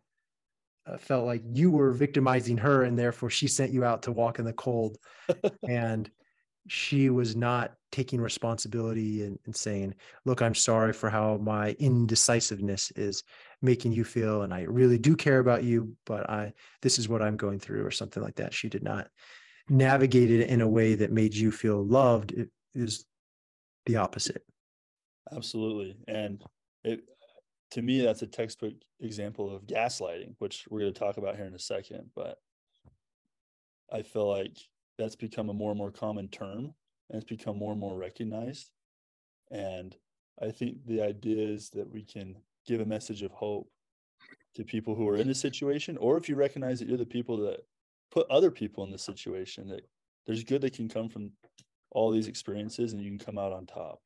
uh, 0.86 0.98
felt 0.98 1.26
like 1.26 1.42
you 1.46 1.70
were 1.70 1.92
victimizing 1.92 2.56
her, 2.56 2.82
and 2.82 2.98
therefore 2.98 3.30
she 3.30 3.46
sent 3.46 3.70
you 3.70 3.84
out 3.84 4.02
to 4.02 4.12
walk 4.12 4.40
in 4.40 4.44
the 4.44 4.52
cold, 4.52 4.98
and 5.68 6.10
she 6.66 7.10
was 7.10 7.36
not 7.36 7.74
taking 7.92 8.20
responsibility 8.20 9.22
and, 9.22 9.38
and, 9.44 9.54
saying, 9.54 9.94
"Look, 10.24 10.42
I'm 10.42 10.54
sorry 10.54 10.92
for 10.92 11.10
how 11.10 11.36
my 11.36 11.72
indecisiveness 11.78 12.90
is 12.92 13.22
making 13.62 13.92
you 13.92 14.04
feel, 14.04 14.42
and 14.42 14.52
I 14.52 14.62
really 14.62 14.98
do 14.98 15.16
care 15.16 15.38
about 15.38 15.64
you, 15.64 15.96
but 16.06 16.28
I 16.28 16.52
this 16.82 16.98
is 16.98 17.08
what 17.08 17.22
I'm 17.22 17.36
going 17.36 17.58
through," 17.58 17.84
or 17.84 17.90
something 17.90 18.22
like 18.22 18.36
that. 18.36 18.54
She 18.54 18.68
did 18.68 18.82
not 18.82 19.08
navigate 19.68 20.30
it 20.30 20.48
in 20.48 20.60
a 20.60 20.68
way 20.68 20.94
that 20.94 21.12
made 21.12 21.34
you 21.34 21.50
feel 21.50 21.84
loved. 21.84 22.32
It 22.32 22.50
is 22.74 23.04
the 23.86 23.96
opposite. 23.96 24.44
Absolutely, 25.32 25.96
and 26.08 26.42
it 26.82 27.00
to 27.72 27.82
me 27.82 28.00
that's 28.00 28.22
a 28.22 28.26
textbook 28.26 28.74
example 29.00 29.54
of 29.54 29.66
gaslighting, 29.66 30.34
which 30.38 30.64
we're 30.70 30.80
going 30.80 30.92
to 30.92 30.98
talk 30.98 31.16
about 31.16 31.36
here 31.36 31.46
in 31.46 31.54
a 31.54 31.58
second. 31.58 32.10
But 32.14 32.38
I 33.92 34.02
feel 34.02 34.28
like 34.28 34.56
that's 34.98 35.16
become 35.16 35.48
a 35.48 35.54
more 35.54 35.70
and 35.70 35.78
more 35.78 35.90
common 35.90 36.28
term 36.28 36.74
and 37.10 37.22
it's 37.22 37.28
become 37.28 37.58
more 37.58 37.72
and 37.72 37.80
more 37.80 37.98
recognized. 37.98 38.70
And 39.50 39.94
I 40.42 40.50
think 40.50 40.86
the 40.86 41.02
idea 41.02 41.46
is 41.46 41.70
that 41.70 41.88
we 41.88 42.02
can 42.02 42.36
give 42.66 42.80
a 42.80 42.86
message 42.86 43.22
of 43.22 43.32
hope 43.32 43.68
to 44.54 44.64
people 44.64 44.94
who 44.94 45.08
are 45.08 45.16
in 45.16 45.28
the 45.28 45.34
situation, 45.34 45.96
or 45.98 46.16
if 46.16 46.28
you 46.28 46.36
recognize 46.36 46.78
that 46.78 46.88
you're 46.88 46.96
the 46.96 47.04
people 47.04 47.36
that 47.38 47.60
put 48.10 48.28
other 48.30 48.50
people 48.50 48.84
in 48.84 48.90
the 48.90 48.98
situation, 48.98 49.68
that 49.68 49.86
there's 50.26 50.44
good 50.44 50.62
that 50.62 50.74
can 50.74 50.88
come 50.88 51.08
from 51.08 51.30
all 51.90 52.10
these 52.10 52.28
experiences 52.28 52.92
and 52.92 53.02
you 53.02 53.10
can 53.10 53.18
come 53.18 53.38
out 53.38 53.52
on 53.52 53.66
top. 53.66 54.00